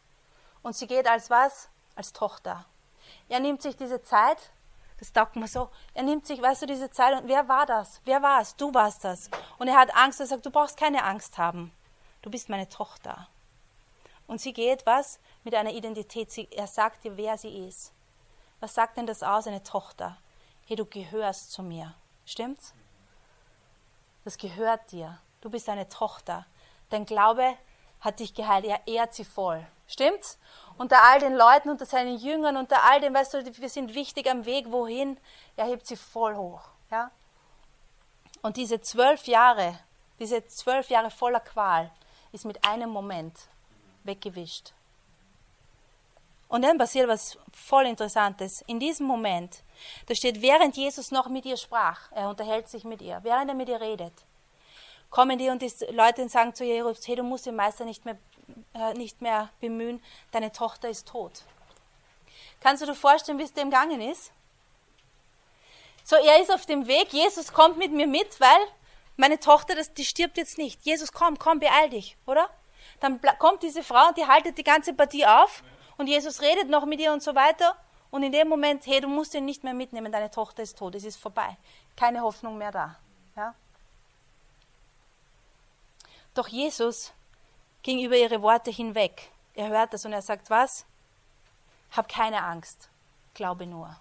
Und 0.62 0.74
sie 0.74 0.86
geht 0.86 1.06
als 1.06 1.28
was? 1.28 1.68
Als 1.94 2.14
Tochter. 2.14 2.64
Er 3.28 3.40
nimmt 3.40 3.60
sich 3.60 3.76
diese 3.76 4.02
Zeit, 4.02 4.38
das 4.98 5.12
taugt 5.12 5.36
mir 5.36 5.46
so, 5.46 5.68
er 5.92 6.04
nimmt 6.04 6.26
sich, 6.26 6.40
weißt 6.40 6.62
du, 6.62 6.66
diese 6.66 6.90
Zeit 6.90 7.20
und 7.20 7.28
wer 7.28 7.48
war 7.48 7.66
das? 7.66 8.00
Wer 8.06 8.22
war 8.22 8.40
es? 8.40 8.56
Du 8.56 8.72
warst 8.72 9.04
das. 9.04 9.28
Und 9.58 9.68
er 9.68 9.76
hat 9.76 9.94
Angst, 9.94 10.20
er 10.20 10.26
sagt, 10.26 10.46
du 10.46 10.50
brauchst 10.50 10.78
keine 10.78 11.04
Angst 11.04 11.36
haben. 11.36 11.72
Du 12.22 12.30
bist 12.30 12.48
meine 12.48 12.68
Tochter. 12.68 13.28
Und 14.26 14.40
sie 14.40 14.54
geht 14.54 14.86
was? 14.86 15.18
Mit 15.44 15.54
einer 15.54 15.72
Identität. 15.72 16.30
Sie, 16.30 16.48
er 16.50 16.66
sagt 16.66 17.04
dir, 17.04 17.18
wer 17.18 17.36
sie 17.36 17.66
ist. 17.66 17.92
Was 18.60 18.74
sagt 18.74 18.96
denn 18.96 19.06
das 19.06 19.22
aus, 19.22 19.46
eine 19.46 19.62
Tochter? 19.62 20.16
Hey, 20.66 20.76
du 20.76 20.86
gehörst 20.86 21.52
zu 21.52 21.62
mir. 21.62 21.94
Stimmt's? 22.30 22.74
Das 24.24 24.38
gehört 24.38 24.92
dir. 24.92 25.18
Du 25.40 25.50
bist 25.50 25.68
eine 25.68 25.88
Tochter. 25.88 26.46
Dein 26.88 27.04
Glaube 27.04 27.56
hat 28.00 28.20
dich 28.20 28.34
geheilt. 28.34 28.64
Er 28.66 28.86
ehrt 28.86 29.14
sie 29.14 29.24
voll. 29.24 29.66
Stimmt's? 29.88 30.38
Unter 30.78 31.02
all 31.02 31.18
den 31.18 31.34
Leuten, 31.34 31.70
unter 31.70 31.86
seinen 31.86 32.16
Jüngern, 32.18 32.56
unter 32.56 32.84
all 32.84 33.00
dem, 33.00 33.14
weißt 33.14 33.34
du, 33.34 33.58
wir 33.58 33.68
sind 33.68 33.94
wichtig 33.94 34.30
am 34.30 34.44
Weg, 34.44 34.70
wohin? 34.70 35.18
Er 35.56 35.66
hebt 35.66 35.88
sie 35.88 35.96
voll 35.96 36.36
hoch. 36.36 36.62
Ja? 36.92 37.10
Und 38.42 38.56
diese 38.56 38.80
zwölf 38.80 39.26
Jahre, 39.26 39.76
diese 40.20 40.46
zwölf 40.46 40.88
Jahre 40.88 41.10
voller 41.10 41.40
Qual, 41.40 41.90
ist 42.30 42.44
mit 42.44 42.64
einem 42.64 42.90
Moment 42.90 43.36
weggewischt. 44.04 44.72
Und 46.50 46.62
dann 46.62 46.78
passiert 46.78 47.08
was 47.08 47.38
voll 47.54 47.86
Interessantes. 47.86 48.62
In 48.66 48.80
diesem 48.80 49.06
Moment, 49.06 49.62
da 50.06 50.16
steht, 50.16 50.42
während 50.42 50.76
Jesus 50.76 51.12
noch 51.12 51.28
mit 51.28 51.46
ihr 51.46 51.56
sprach, 51.56 52.10
er 52.10 52.28
unterhält 52.28 52.68
sich 52.68 52.82
mit 52.82 53.00
ihr, 53.00 53.20
während 53.22 53.48
er 53.48 53.54
mit 53.54 53.68
ihr 53.68 53.80
redet, 53.80 54.12
kommen 55.10 55.38
die 55.38 55.48
und 55.48 55.62
die 55.62 55.72
Leute 55.92 56.22
und 56.22 56.30
sagen 56.30 56.52
zu 56.52 56.64
ihr, 56.64 56.84
hey, 57.04 57.16
du 57.16 57.22
musst 57.22 57.46
den 57.46 57.54
Meister 57.54 57.84
nicht 57.84 58.04
mehr, 58.04 58.18
äh, 58.74 58.94
nicht 58.94 59.22
mehr 59.22 59.48
bemühen, 59.60 60.02
deine 60.32 60.50
Tochter 60.50 60.88
ist 60.88 61.06
tot. 61.06 61.44
Kannst 62.60 62.82
du 62.82 62.86
dir 62.86 62.96
vorstellen, 62.96 63.38
wie 63.38 63.44
es 63.44 63.52
dem 63.52 63.70
gegangen 63.70 64.00
ist? 64.00 64.32
So, 66.02 66.16
er 66.16 66.42
ist 66.42 66.52
auf 66.52 66.66
dem 66.66 66.88
Weg, 66.88 67.12
Jesus 67.12 67.52
kommt 67.52 67.78
mit 67.78 67.92
mir 67.92 68.08
mit, 68.08 68.40
weil 68.40 68.60
meine 69.16 69.38
Tochter, 69.38 69.76
das, 69.76 69.94
die 69.94 70.04
stirbt 70.04 70.36
jetzt 70.36 70.58
nicht. 70.58 70.84
Jesus, 70.84 71.12
komm, 71.12 71.38
komm, 71.38 71.60
beeil 71.60 71.90
dich, 71.90 72.16
oder? 72.26 72.50
Dann 72.98 73.20
kommt 73.38 73.62
diese 73.62 73.84
Frau 73.84 74.08
und 74.08 74.16
die 74.16 74.26
haltet 74.26 74.58
die 74.58 74.64
ganze 74.64 74.94
Partie 74.94 75.24
auf 75.24 75.62
und 76.00 76.06
Jesus 76.06 76.40
redet 76.40 76.70
noch 76.70 76.86
mit 76.86 76.98
ihr 76.98 77.12
und 77.12 77.22
so 77.22 77.34
weiter. 77.34 77.76
Und 78.10 78.22
in 78.22 78.32
dem 78.32 78.48
Moment, 78.48 78.86
hey, 78.86 79.02
du 79.02 79.08
musst 79.08 79.34
ihn 79.34 79.44
nicht 79.44 79.62
mehr 79.62 79.74
mitnehmen, 79.74 80.10
deine 80.10 80.30
Tochter 80.30 80.62
ist 80.62 80.78
tot, 80.78 80.94
es 80.94 81.04
ist 81.04 81.20
vorbei. 81.20 81.56
Keine 81.94 82.22
Hoffnung 82.22 82.56
mehr 82.56 82.72
da. 82.72 82.96
Ja? 83.36 83.54
Doch 86.34 86.48
Jesus 86.48 87.12
ging 87.82 88.02
über 88.02 88.16
ihre 88.16 88.40
Worte 88.40 88.70
hinweg. 88.70 89.30
Er 89.54 89.68
hört 89.68 89.92
das 89.92 90.06
und 90.06 90.14
er 90.14 90.22
sagt, 90.22 90.48
was? 90.48 90.86
Hab 91.90 92.08
keine 92.08 92.42
Angst, 92.42 92.88
glaube 93.34 93.66
nur. 93.66 93.94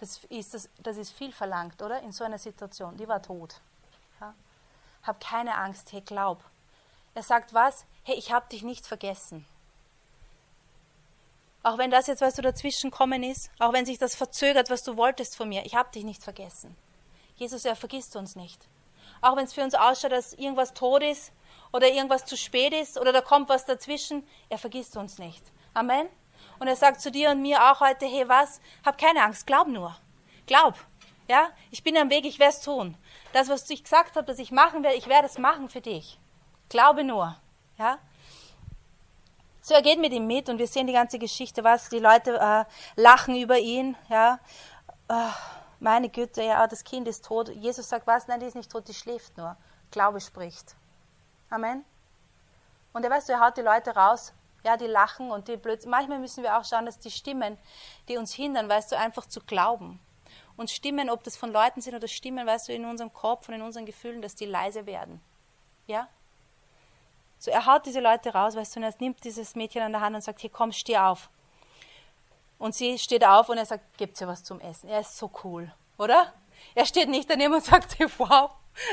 Das 0.00 0.24
ist, 0.30 0.54
das, 0.54 0.70
das 0.78 0.96
ist 0.96 1.12
viel 1.12 1.32
verlangt, 1.32 1.82
oder? 1.82 2.00
In 2.00 2.12
so 2.12 2.24
einer 2.24 2.38
Situation. 2.38 2.96
Die 2.96 3.06
war 3.06 3.22
tot. 3.22 3.60
Ja? 4.18 4.34
Hab 5.02 5.20
keine 5.20 5.56
Angst, 5.56 5.92
hey, 5.92 6.00
glaub. 6.00 6.42
Er 7.14 7.22
sagt 7.22 7.52
was? 7.52 7.84
Hey, 8.02 8.16
ich 8.16 8.32
habe 8.32 8.48
dich 8.48 8.62
nicht 8.62 8.86
vergessen. 8.86 9.46
Auch 11.64 11.78
wenn 11.78 11.90
das 11.90 12.06
jetzt, 12.06 12.20
was 12.20 12.34
du 12.34 12.42
dazwischen 12.42 12.90
kommen 12.90 13.22
ist, 13.22 13.50
auch 13.58 13.72
wenn 13.72 13.86
sich 13.86 13.96
das 13.96 14.14
verzögert, 14.14 14.68
was 14.68 14.82
du 14.82 14.98
wolltest 14.98 15.34
von 15.34 15.48
mir, 15.48 15.64
ich 15.64 15.74
habe 15.74 15.90
dich 15.90 16.04
nicht 16.04 16.22
vergessen. 16.22 16.76
Jesus, 17.36 17.64
er 17.64 17.74
vergisst 17.74 18.16
uns 18.16 18.36
nicht. 18.36 18.68
Auch 19.22 19.34
wenn 19.34 19.46
es 19.46 19.54
für 19.54 19.62
uns 19.64 19.74
ausschaut, 19.74 20.12
dass 20.12 20.34
irgendwas 20.34 20.74
tot 20.74 21.02
ist 21.02 21.32
oder 21.72 21.88
irgendwas 21.88 22.26
zu 22.26 22.36
spät 22.36 22.74
ist 22.74 23.00
oder 23.00 23.12
da 23.12 23.22
kommt 23.22 23.48
was 23.48 23.64
dazwischen, 23.64 24.28
er 24.50 24.58
vergisst 24.58 24.98
uns 24.98 25.18
nicht. 25.18 25.42
Amen. 25.72 26.06
Und 26.58 26.68
er 26.68 26.76
sagt 26.76 27.00
zu 27.00 27.10
dir 27.10 27.30
und 27.30 27.40
mir 27.40 27.72
auch 27.72 27.80
heute, 27.80 28.04
hey 28.04 28.28
was, 28.28 28.60
hab 28.84 28.98
keine 28.98 29.22
Angst, 29.22 29.46
glaub 29.46 29.66
nur. 29.66 29.96
Glaub. 30.46 30.74
Ja, 31.28 31.48
ich 31.70 31.82
bin 31.82 31.96
am 31.96 32.10
Weg, 32.10 32.26
ich 32.26 32.38
werde 32.38 32.52
es 32.52 32.60
tun. 32.60 32.94
Das, 33.32 33.48
was 33.48 33.68
ich 33.70 33.82
gesagt 33.82 34.16
habe, 34.16 34.26
dass 34.26 34.38
ich 34.38 34.52
machen 34.52 34.82
werde, 34.82 34.98
ich 34.98 35.08
werde 35.08 35.26
es 35.26 35.38
machen 35.38 35.70
für 35.70 35.80
dich. 35.80 36.18
Glaube 36.68 37.04
nur. 37.04 37.34
Ja. 37.78 37.98
So, 39.66 39.72
er 39.72 39.80
geht 39.80 39.98
mit 39.98 40.12
ihm 40.12 40.26
mit 40.26 40.50
und 40.50 40.58
wir 40.58 40.66
sehen 40.66 40.86
die 40.86 40.92
ganze 40.92 41.18
Geschichte, 41.18 41.64
was 41.64 41.88
die 41.88 41.98
Leute 41.98 42.38
äh, 42.38 42.64
lachen 43.00 43.34
über 43.34 43.58
ihn. 43.58 43.96
Ja. 44.10 44.38
Äh, 45.08 45.30
meine 45.80 46.10
Güte, 46.10 46.42
ja, 46.42 46.66
das 46.66 46.84
Kind 46.84 47.08
ist 47.08 47.24
tot. 47.24 47.48
Jesus 47.48 47.88
sagt, 47.88 48.06
was? 48.06 48.28
Nein, 48.28 48.40
die 48.40 48.46
ist 48.46 48.56
nicht 48.56 48.70
tot, 48.70 48.86
die 48.88 48.94
schläft 48.94 49.38
nur. 49.38 49.56
Glaube 49.90 50.20
spricht. 50.20 50.76
Amen. 51.48 51.82
Und 52.92 53.04
er 53.04 53.10
weißt 53.10 53.30
du, 53.30 53.32
er 53.32 53.40
haut 53.40 53.56
die 53.56 53.62
Leute 53.62 53.94
raus 53.94 54.34
ja, 54.64 54.76
die 54.76 54.86
lachen 54.86 55.30
und 55.30 55.46
die 55.46 55.56
Blödsinn. 55.56 55.90
Manchmal 55.90 56.18
müssen 56.18 56.42
wir 56.42 56.58
auch 56.58 56.64
schauen, 56.64 56.86
dass 56.86 56.98
die 56.98 57.10
Stimmen, 57.10 57.58
die 58.08 58.16
uns 58.16 58.32
hindern, 58.32 58.68
weißt 58.68 58.92
du, 58.92 58.98
einfach 58.98 59.26
zu 59.26 59.40
glauben. 59.40 60.00
Und 60.56 60.70
Stimmen, 60.70 61.10
ob 61.10 61.22
das 61.22 61.36
von 61.36 61.52
Leuten 61.52 61.80
sind 61.80 61.94
oder 61.94 62.08
Stimmen, 62.08 62.46
weißt 62.46 62.68
du, 62.68 62.72
in 62.72 62.84
unserem 62.84 63.12
Kopf 63.12 63.48
und 63.48 63.54
in 63.54 63.62
unseren 63.62 63.86
Gefühlen, 63.86 64.22
dass 64.22 64.34
die 64.34 64.46
leise 64.46 64.86
werden. 64.86 65.20
Ja? 65.86 66.08
So, 67.38 67.50
er 67.50 67.66
haut 67.66 67.84
diese 67.86 68.00
Leute 68.00 68.32
raus, 68.32 68.56
weißt 68.56 68.74
du, 68.76 68.80
und 68.80 68.84
er 68.84 68.94
nimmt 68.98 69.22
dieses 69.24 69.54
Mädchen 69.54 69.82
an 69.82 69.92
der 69.92 70.00
Hand 70.00 70.14
und 70.14 70.22
sagt, 70.22 70.40
hier 70.40 70.50
komm, 70.50 70.72
steh 70.72 70.96
auf. 70.96 71.28
Und 72.58 72.74
sie 72.74 72.98
steht 72.98 73.24
auf 73.24 73.48
und 73.48 73.58
er 73.58 73.66
sagt, 73.66 73.98
gibt's 73.98 74.20
ja 74.20 74.26
was 74.26 74.44
zum 74.44 74.60
Essen. 74.60 74.88
Er 74.88 75.00
ist 75.00 75.18
so 75.18 75.30
cool, 75.44 75.70
oder? 75.98 76.32
Er 76.74 76.86
steht 76.86 77.08
nicht 77.08 77.28
daneben 77.28 77.54
und 77.54 77.64
sagt, 77.64 77.96
wow, 78.18 78.50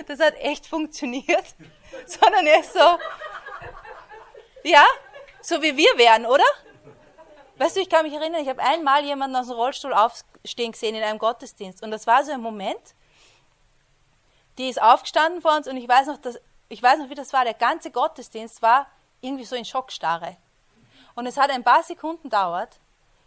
das 0.08 0.20
hat 0.20 0.36
echt 0.36 0.68
funktioniert, 0.68 1.56
sondern 2.06 2.46
er 2.48 2.60
ist 2.60 2.74
so, 2.74 3.00
ja, 4.64 4.84
so 5.42 5.62
wie 5.62 5.76
wir 5.76 5.98
wären, 5.98 6.26
oder? 6.26 6.44
Weißt 7.58 7.76
du, 7.76 7.82
ich 7.82 7.90
kann 7.90 8.06
mich 8.06 8.14
erinnern, 8.14 8.42
ich 8.42 8.50
habe 8.50 8.62
einmal 8.62 9.04
jemanden 9.06 9.36
aus 9.36 9.48
dem 9.48 9.56
Rollstuhl 9.56 9.94
aufstehen 9.94 10.72
gesehen 10.72 10.96
in 10.96 11.04
einem 11.04 11.20
Gottesdienst. 11.20 11.84
Und 11.84 11.92
das 11.92 12.08
war 12.08 12.24
so 12.24 12.32
ein 12.32 12.42
Moment, 12.42 12.82
die 14.58 14.68
ist 14.68 14.82
aufgestanden 14.82 15.42
vor 15.42 15.56
uns 15.56 15.68
und 15.68 15.78
ich 15.78 15.88
weiß 15.88 16.08
noch, 16.08 16.18
dass, 16.18 16.40
ich 16.72 16.82
weiß 16.82 17.00
noch, 17.00 17.10
wie 17.10 17.16
das 17.16 17.34
war. 17.34 17.44
Der 17.44 17.54
ganze 17.54 17.92
Gottesdienst 17.92 18.62
war 18.62 18.88
irgendwie 19.20 19.44
so 19.44 19.56
in 19.56 19.66
Schockstarre. 19.66 20.38
Und 21.16 21.26
es 21.28 21.38
hat 21.38 21.52
ein 21.52 21.66
paar 21.66 21.84
Sekunden 21.84 22.30
dauert, 22.30 22.80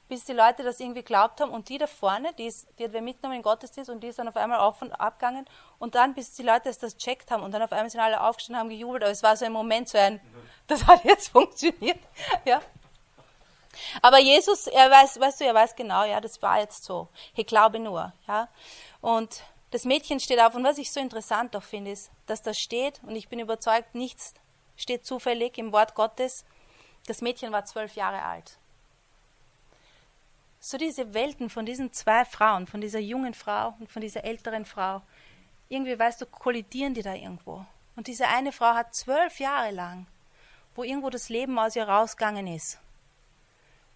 bis 0.08 0.24
die 0.24 0.32
Leute 0.32 0.62
das 0.62 0.80
irgendwie 0.80 1.02
glaubt 1.02 1.42
haben. 1.42 1.50
Und 1.50 1.68
die 1.68 1.76
da 1.76 1.86
vorne, 1.86 2.32
die, 2.34 2.46
ist, 2.46 2.66
die 2.78 2.84
hat 2.84 2.94
wer 2.94 3.02
mitgenommen 3.02 3.36
in 3.36 3.42
den 3.42 3.44
Gottesdienst 3.44 3.90
und 3.90 4.00
die 4.00 4.08
ist 4.08 4.18
dann 4.18 4.28
auf 4.28 4.36
einmal 4.36 4.60
auf 4.60 4.80
und 4.80 4.92
abgegangen. 4.92 5.44
Und 5.78 5.94
dann, 5.94 6.14
bis 6.14 6.32
die 6.32 6.42
Leute 6.42 6.72
das 6.72 6.96
checkt 6.96 7.30
haben 7.30 7.42
und 7.42 7.52
dann 7.52 7.60
auf 7.60 7.72
einmal 7.72 7.90
sind 7.90 8.00
alle 8.00 8.22
aufgestanden, 8.22 8.60
haben 8.60 8.70
gejubelt. 8.70 9.02
Aber 9.02 9.12
es 9.12 9.22
war 9.22 9.36
so 9.36 9.44
ein 9.44 9.52
Moment, 9.52 9.90
so 9.90 9.98
ein, 9.98 10.20
das 10.66 10.86
hat 10.86 11.04
jetzt 11.04 11.28
funktioniert. 11.28 11.98
Ja. 12.46 12.62
Aber 14.02 14.20
Jesus, 14.20 14.68
er 14.68 14.88
weiß, 14.88 15.18
weißt 15.18 15.40
du, 15.40 15.44
er 15.44 15.54
weiß 15.54 15.74
genau, 15.74 16.04
ja, 16.04 16.20
das 16.20 16.40
war 16.40 16.60
jetzt 16.60 16.84
so. 16.84 17.08
Ich 17.34 17.44
glaube 17.44 17.80
nur, 17.80 18.12
ja. 18.28 18.48
Und 19.00 19.42
das 19.74 19.84
Mädchen 19.84 20.20
steht 20.20 20.40
auf. 20.40 20.54
Und 20.54 20.64
was 20.64 20.78
ich 20.78 20.90
so 20.90 21.00
interessant 21.00 21.54
auch 21.54 21.62
finde, 21.62 21.90
ist, 21.90 22.10
dass 22.26 22.40
das 22.42 22.58
steht, 22.58 23.00
und 23.02 23.14
ich 23.16 23.28
bin 23.28 23.38
überzeugt, 23.38 23.94
nichts 23.94 24.32
steht 24.76 25.04
zufällig 25.04 25.58
im 25.58 25.72
Wort 25.72 25.94
Gottes. 25.94 26.44
Das 27.06 27.20
Mädchen 27.20 27.52
war 27.52 27.66
zwölf 27.66 27.94
Jahre 27.94 28.22
alt 28.22 28.58
so 30.64 30.78
diese 30.78 31.12
Welten 31.12 31.50
von 31.50 31.66
diesen 31.66 31.92
zwei 31.92 32.24
Frauen, 32.24 32.66
von 32.66 32.80
dieser 32.80 32.98
jungen 32.98 33.34
Frau 33.34 33.74
und 33.78 33.92
von 33.92 34.00
dieser 34.00 34.24
älteren 34.24 34.64
Frau, 34.64 35.02
irgendwie, 35.68 35.98
weißt 35.98 36.22
du, 36.22 36.26
kollidieren 36.26 36.94
die 36.94 37.02
da 37.02 37.12
irgendwo. 37.12 37.66
Und 37.96 38.06
diese 38.06 38.28
eine 38.28 38.50
Frau 38.50 38.72
hat 38.72 38.94
zwölf 38.94 39.40
Jahre 39.40 39.72
lang, 39.72 40.06
wo 40.74 40.82
irgendwo 40.82 41.10
das 41.10 41.28
Leben 41.28 41.58
aus 41.58 41.76
ihr 41.76 41.86
rausgegangen 41.86 42.46
ist. 42.46 42.78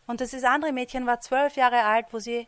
Und 0.06 0.20
das 0.20 0.34
andere 0.44 0.72
Mädchen 0.72 1.06
war 1.06 1.20
zwölf 1.20 1.56
Jahre 1.56 1.84
alt, 1.84 2.06
wo 2.10 2.18
sie, 2.18 2.46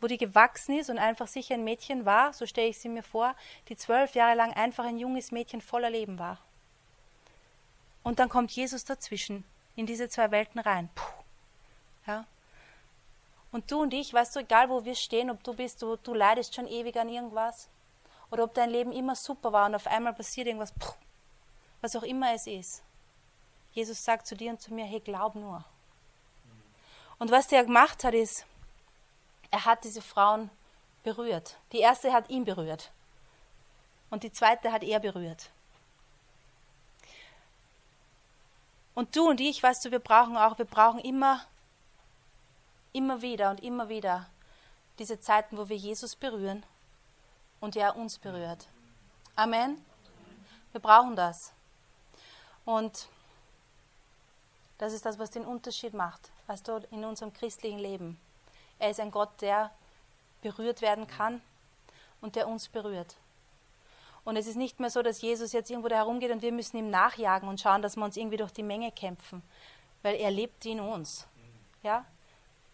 wo 0.00 0.06
die 0.06 0.18
gewachsen 0.18 0.78
ist 0.78 0.90
und 0.90 0.98
einfach 0.98 1.26
sicher 1.26 1.54
ein 1.54 1.64
Mädchen 1.64 2.04
war, 2.04 2.32
so 2.32 2.46
stelle 2.46 2.68
ich 2.68 2.78
sie 2.78 2.88
mir 2.88 3.02
vor, 3.02 3.34
die 3.68 3.76
zwölf 3.76 4.14
Jahre 4.14 4.36
lang 4.36 4.52
einfach 4.52 4.84
ein 4.84 4.98
junges 4.98 5.32
Mädchen 5.32 5.60
voller 5.60 5.90
Leben 5.90 6.18
war. 6.18 6.38
Und 8.02 8.18
dann 8.18 8.28
kommt 8.28 8.52
Jesus 8.52 8.84
dazwischen, 8.84 9.44
in 9.76 9.86
diese 9.86 10.08
zwei 10.08 10.30
Welten 10.30 10.60
rein. 10.60 10.88
Puh. 10.94 11.12
Ja. 12.06 12.26
Und 13.50 13.70
du 13.70 13.82
und 13.82 13.94
ich, 13.94 14.12
weißt 14.12 14.36
du, 14.36 14.40
egal 14.40 14.68
wo 14.68 14.84
wir 14.84 14.94
stehen, 14.94 15.30
ob 15.30 15.42
du 15.42 15.54
bist, 15.54 15.82
du, 15.82 15.96
du 15.96 16.14
leidest 16.14 16.54
schon 16.54 16.66
ewig 16.66 16.96
an 16.96 17.08
irgendwas 17.08 17.68
oder 18.30 18.44
ob 18.44 18.54
dein 18.54 18.70
Leben 18.70 18.92
immer 18.92 19.16
super 19.16 19.52
war 19.52 19.66
und 19.66 19.74
auf 19.74 19.86
einmal 19.86 20.12
passiert 20.12 20.46
irgendwas, 20.46 20.72
pff, 20.72 20.96
was 21.80 21.96
auch 21.96 22.02
immer 22.02 22.34
es 22.34 22.46
ist. 22.46 22.82
Jesus 23.72 24.04
sagt 24.04 24.26
zu 24.26 24.36
dir 24.36 24.50
und 24.50 24.60
zu 24.60 24.72
mir, 24.72 24.84
hey, 24.84 25.00
glaub 25.00 25.34
nur. 25.34 25.64
Und 27.18 27.30
was 27.30 27.48
der 27.48 27.64
gemacht 27.64 28.04
hat, 28.04 28.14
ist, 28.14 28.46
er 29.50 29.64
hat 29.64 29.84
diese 29.84 30.02
Frauen 30.02 30.50
berührt. 31.02 31.56
Die 31.72 31.78
erste 31.78 32.12
hat 32.12 32.28
ihn 32.30 32.44
berührt. 32.44 32.90
Und 34.10 34.22
die 34.22 34.32
zweite 34.32 34.72
hat 34.72 34.82
er 34.82 35.00
berührt. 35.00 35.50
Und 38.94 39.14
du 39.14 39.28
und 39.28 39.40
ich, 39.40 39.62
weißt 39.62 39.84
du, 39.84 39.90
wir 39.90 40.00
brauchen 40.00 40.36
auch, 40.36 40.58
wir 40.58 40.64
brauchen 40.64 40.98
immer 41.00 41.40
immer 42.92 43.22
wieder 43.22 43.50
und 43.50 43.62
immer 43.62 43.88
wieder 43.88 44.26
diese 44.98 45.20
Zeiten, 45.20 45.56
wo 45.56 45.68
wir 45.68 45.76
Jesus 45.76 46.16
berühren 46.16 46.64
und 47.60 47.76
er 47.76 47.96
uns 47.96 48.18
berührt. 48.18 48.66
Amen. 49.36 49.84
Wir 50.72 50.80
brauchen 50.80 51.14
das. 51.14 51.52
Und 52.64 53.08
das 54.78 54.92
ist 54.92 55.06
das, 55.06 55.18
was 55.18 55.30
den 55.30 55.44
Unterschied 55.44 55.94
macht, 55.94 56.30
weißt 56.46 56.68
du, 56.68 56.86
in 56.90 57.04
unserem 57.04 57.32
christlichen 57.32 57.78
Leben. 57.78 58.20
Er 58.78 58.90
ist 58.90 59.00
ein 59.00 59.10
Gott, 59.10 59.40
der 59.40 59.70
berührt 60.42 60.82
werden 60.82 61.06
kann 61.06 61.40
und 62.20 62.36
der 62.36 62.48
uns 62.48 62.68
berührt. 62.68 63.16
Und 64.24 64.36
es 64.36 64.46
ist 64.46 64.56
nicht 64.56 64.78
mehr 64.78 64.90
so, 64.90 65.02
dass 65.02 65.22
Jesus 65.22 65.52
jetzt 65.52 65.70
irgendwo 65.70 65.88
da 65.88 65.96
herumgeht 65.96 66.30
und 66.30 66.42
wir 66.42 66.52
müssen 66.52 66.76
ihm 66.76 66.90
nachjagen 66.90 67.48
und 67.48 67.60
schauen, 67.60 67.82
dass 67.82 67.96
wir 67.96 68.04
uns 68.04 68.16
irgendwie 68.16 68.36
durch 68.36 68.52
die 68.52 68.62
Menge 68.62 68.92
kämpfen, 68.92 69.42
weil 70.02 70.16
er 70.16 70.30
lebt 70.30 70.66
in 70.66 70.80
uns. 70.80 71.26
Ja? 71.82 72.04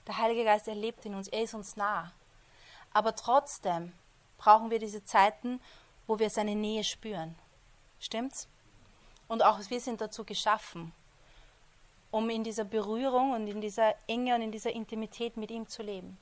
Der 0.07 0.19
Heilige 0.19 0.45
Geist, 0.45 0.69
erlebt 0.69 1.07
in 1.07 1.15
uns, 1.15 1.29
er 1.29 1.43
ist 1.43 1.55
uns 1.55 1.77
nah. 1.77 2.13
Aber 2.93 3.15
trotzdem 3.15 3.93
brauchen 4.37 4.71
wir 4.71 4.79
diese 4.79 5.05
Zeiten, 5.05 5.61
wo 6.07 6.19
wir 6.19 6.29
seine 6.29 6.55
Nähe 6.55 6.85
spüren. 6.85 7.35
Stimmt's? 8.01 8.49
Und 9.29 9.43
auch 9.43 9.59
wir 9.69 9.81
sind 9.81 10.01
dazu 10.01 10.25
geschaffen, 10.25 10.93
um 12.15 12.31
in 12.31 12.45
dieser 12.45 12.63
Berührung 12.63 13.33
und 13.33 13.49
in 13.49 13.61
dieser 13.61 13.97
Enge 14.07 14.37
und 14.37 14.43
in 14.43 14.53
dieser 14.53 14.71
Intimität 14.71 15.37
mit 15.37 15.51
ihm 15.51 15.69
zu 15.69 15.83
leben. 15.83 16.17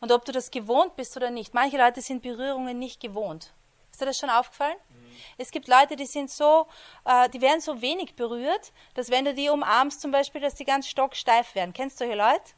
Und 0.00 0.12
ob 0.12 0.24
du 0.24 0.30
das 0.30 0.52
gewohnt 0.52 0.94
bist 0.94 1.16
oder 1.16 1.30
nicht, 1.30 1.52
manche 1.52 1.76
Leute 1.76 2.00
sind 2.00 2.22
Berührungen 2.22 2.78
nicht 2.78 3.00
gewohnt. 3.00 3.52
Ist 3.90 4.00
dir 4.00 4.06
das 4.06 4.18
schon 4.18 4.30
aufgefallen? 4.30 4.76
Mhm. 4.90 5.16
Es 5.36 5.50
gibt 5.50 5.66
Leute, 5.66 5.96
die 5.96 6.06
sind 6.06 6.30
so, 6.30 6.68
äh, 7.04 7.28
die 7.30 7.40
werden 7.40 7.60
so 7.60 7.80
wenig 7.82 8.14
berührt, 8.14 8.72
dass 8.94 9.10
wenn 9.10 9.24
du 9.24 9.34
die 9.34 9.48
umarmst 9.48 10.00
zum 10.00 10.12
Beispiel, 10.12 10.40
dass 10.40 10.54
die 10.54 10.64
ganz 10.64 10.86
stocksteif 10.86 11.56
werden. 11.56 11.72
Kennst 11.72 12.00
du 12.00 12.04
solche 12.04 12.16
Leute? 12.16 12.52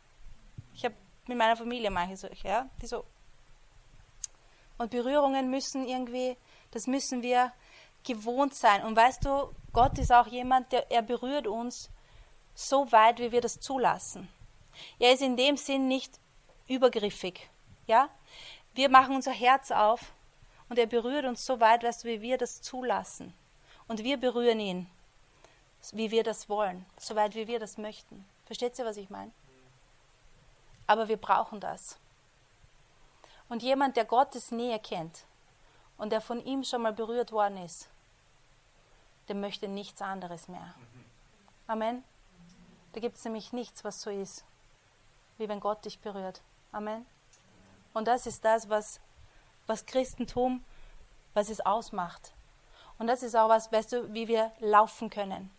Ich 0.75 0.85
habe 0.85 0.95
mit 1.27 1.39
meiner 1.39 1.57
Familie 1.57 1.91
manche 1.91 2.19
solche, 2.19 2.47
ja, 2.47 2.69
die 2.83 2.87
so. 2.87 3.07
Und 4.77 4.91
Berührungen 4.91 5.49
müssen 5.49 5.89
irgendwie, 5.89 6.37
das 6.73 6.87
müssen 6.87 7.23
wir 7.23 7.53
gewohnt 8.05 8.55
sein. 8.55 8.85
Und 8.85 8.95
weißt 8.95 9.25
du, 9.25 9.55
Gott 9.73 9.99
ist 9.99 10.13
auch 10.13 10.27
jemand, 10.27 10.71
der 10.73 10.91
er 10.91 11.01
berührt 11.01 11.47
uns 11.47 11.89
so 12.57 12.91
weit, 12.91 13.19
wie 13.19 13.31
wir 13.33 13.41
das 13.41 13.61
zulassen. 13.61 14.29
Er 14.99 15.13
ist 15.13 15.23
in 15.23 15.37
dem 15.37 15.57
Sinn 15.57 15.89
nicht 15.89 16.19
übergriffig. 16.67 17.49
Ja? 17.87 18.09
Wir 18.75 18.89
machen 18.89 19.15
unser 19.15 19.33
Herz 19.33 19.71
auf 19.71 20.13
und 20.69 20.79
er 20.79 20.87
berührt 20.87 21.27
uns 21.27 21.45
so 21.47 21.61
weit, 21.61 21.83
wie 22.05 22.21
wir 22.23 22.39
das 22.39 22.63
zulassen. 22.63 23.35
Und 23.89 24.03
wir 24.03 24.17
berühren 24.17 24.59
ihn, 24.59 24.91
wie 25.93 26.11
wir 26.11 26.25
das 26.25 26.49
wollen, 26.49 26.85
so 26.99 27.15
weit, 27.15 27.35
wie 27.35 27.47
wir 27.47 27.61
das 27.61 27.79
möchten. 27.79 28.25
Versteht 28.47 28.79
ihr, 28.79 28.85
was 28.85 28.97
ich 28.97 29.11
meine? 29.11 29.31
Aber 30.87 31.09
wir 31.09 31.17
brauchen 31.17 31.61
das. 31.61 31.99
Und 33.49 33.63
jemand, 33.63 33.97
der 33.97 34.05
Gottes 34.05 34.51
Nähe 34.51 34.79
kennt 34.81 35.25
und 35.99 36.11
der 36.11 36.21
von 36.21 36.45
ihm 36.45 36.65
schon 36.65 36.83
mal 36.83 36.93
berührt 36.93 37.33
worden 37.33 37.59
ist, 37.59 37.89
der 39.29 39.37
möchte 39.37 39.69
nichts 39.69 40.03
anderes 40.03 40.49
mehr. 40.49 40.75
Amen. 41.67 42.03
Da 42.97 43.01
gibt 43.01 43.19
es 43.19 43.25
nämlich 43.25 43.53
nichts, 43.53 43.85
was 43.85 44.01
so 44.01 44.09
ist, 44.09 44.43
wie 45.37 45.51
wenn 45.51 45.61
Gott 45.61 45.85
dich 45.85 45.99
berührt. 45.99 46.41
Amen. 46.73 47.05
Und 47.93 48.09
das 48.09 48.27
ist 48.27 48.43
das, 48.43 48.71
was, 48.71 49.01
was 49.67 49.85
Christentum, 49.85 50.65
was 51.35 51.51
es 51.51 51.61
ausmacht. 51.61 52.33
Und 52.99 53.07
das 53.07 53.23
ist 53.23 53.37
auch 53.37 53.51
was, 53.51 53.71
weißt 53.71 53.93
du, 53.93 54.15
wie 54.15 54.29
wir 54.29 54.51
laufen 54.61 55.11
können. 55.11 55.51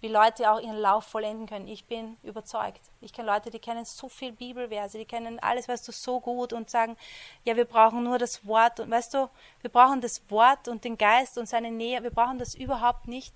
Wie 0.00 0.06
Leute 0.06 0.48
auch 0.52 0.60
ihren 0.60 0.76
Lauf 0.76 1.04
vollenden 1.04 1.48
können. 1.48 1.66
Ich 1.66 1.84
bin 1.86 2.16
überzeugt. 2.22 2.80
Ich 3.00 3.12
kenne 3.12 3.32
Leute, 3.32 3.50
die 3.50 3.58
kennen 3.58 3.84
so 3.84 4.08
viel 4.08 4.30
Bibelverse, 4.30 4.96
die 4.96 5.04
kennen 5.04 5.40
alles, 5.40 5.66
weißt 5.66 5.88
du, 5.88 5.90
so 5.90 6.20
gut 6.20 6.52
und 6.52 6.70
sagen, 6.70 6.96
ja, 7.42 7.56
wir 7.56 7.64
brauchen 7.64 8.04
nur 8.04 8.18
das 8.18 8.46
Wort. 8.46 8.78
Und 8.78 8.92
weißt 8.92 9.14
du, 9.14 9.28
wir 9.62 9.70
brauchen 9.70 10.00
das 10.00 10.22
Wort 10.30 10.68
und 10.68 10.84
den 10.84 10.96
Geist 10.96 11.38
und 11.38 11.48
seine 11.48 11.72
Nähe. 11.72 12.04
Wir 12.04 12.12
brauchen 12.12 12.38
das 12.38 12.54
überhaupt 12.54 13.08
nicht 13.08 13.34